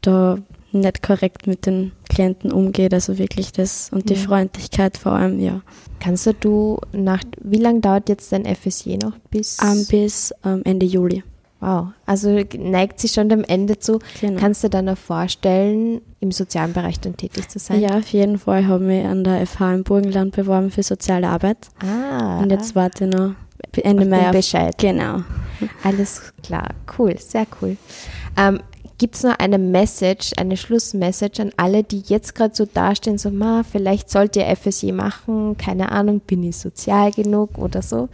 da 0.00 0.38
nicht 0.80 1.02
korrekt 1.02 1.46
mit 1.46 1.66
den 1.66 1.92
Klienten 2.08 2.52
umgeht. 2.52 2.92
Also 2.94 3.18
wirklich 3.18 3.52
das 3.52 3.90
und 3.92 4.08
die 4.10 4.14
Ja. 4.14 4.20
Freundlichkeit 4.20 4.96
vor 4.96 5.12
allem, 5.12 5.40
ja. 5.40 5.60
Kannst 6.00 6.26
du 6.26 6.32
du 6.34 6.78
nach, 6.92 7.22
wie 7.42 7.58
lange 7.58 7.80
dauert 7.80 8.08
jetzt 8.08 8.30
dein 8.32 8.44
FSJ 8.44 8.96
noch? 8.98 9.12
Bis, 9.30 9.56
Ähm, 9.62 9.86
bis 9.88 10.32
ähm, 10.44 10.60
Ende 10.64 10.84
Juli. 10.86 11.22
wow, 11.60 11.86
also 12.04 12.42
neigt 12.58 13.00
sich 13.00 13.12
schon 13.12 13.30
dem 13.30 13.42
Ende 13.44 13.78
zu. 13.78 13.98
Genau. 14.20 14.38
Kannst 14.38 14.62
du 14.62 14.66
dir 14.68 14.72
dann 14.72 14.84
noch 14.86 14.98
vorstellen, 14.98 16.02
im 16.20 16.30
sozialen 16.30 16.72
Bereich 16.74 17.00
dann 17.00 17.16
tätig 17.16 17.48
zu 17.48 17.58
sein? 17.58 17.80
Ja, 17.80 17.96
auf 17.98 18.08
jeden 18.08 18.38
Fall 18.38 18.66
habe 18.66 18.82
ich 18.84 18.88
mich 18.88 19.06
an 19.06 19.24
der 19.24 19.46
FH 19.46 19.74
im 19.74 19.84
Burgenland 19.84 20.36
beworben 20.36 20.70
für 20.70 20.82
soziale 20.82 21.28
Arbeit. 21.28 21.68
Ah, 21.80 22.40
Und 22.40 22.50
jetzt 22.50 22.74
warte 22.74 23.06
ich 23.06 23.10
noch 23.10 23.34
Ende 23.82 24.02
auf 24.02 24.08
Mai 24.10 24.26
auf 24.26 24.32
Bescheid. 24.32 24.76
Genau. 24.76 25.22
Alles 25.84 26.20
klar, 26.42 26.68
cool, 26.98 27.14
sehr 27.18 27.46
cool. 27.62 27.76
Ähm, 28.36 28.60
Gibt 29.04 29.16
es 29.16 29.22
noch 29.22 29.38
eine 29.38 29.58
Message, 29.58 30.32
eine 30.38 30.56
Schlussmessage 30.56 31.42
an 31.42 31.52
alle, 31.58 31.84
die 31.84 32.02
jetzt 32.06 32.34
gerade 32.34 32.54
so 32.54 32.64
dastehen, 32.64 33.18
so, 33.18 33.28
ma, 33.28 33.62
vielleicht 33.70 34.08
sollt 34.08 34.34
ihr 34.34 34.46
FSJ 34.46 34.92
machen, 34.92 35.58
keine 35.58 35.92
Ahnung, 35.92 36.20
bin 36.20 36.42
ich 36.42 36.56
sozial 36.56 37.10
genug 37.12 37.58
oder 37.58 37.82
so? 37.82 38.08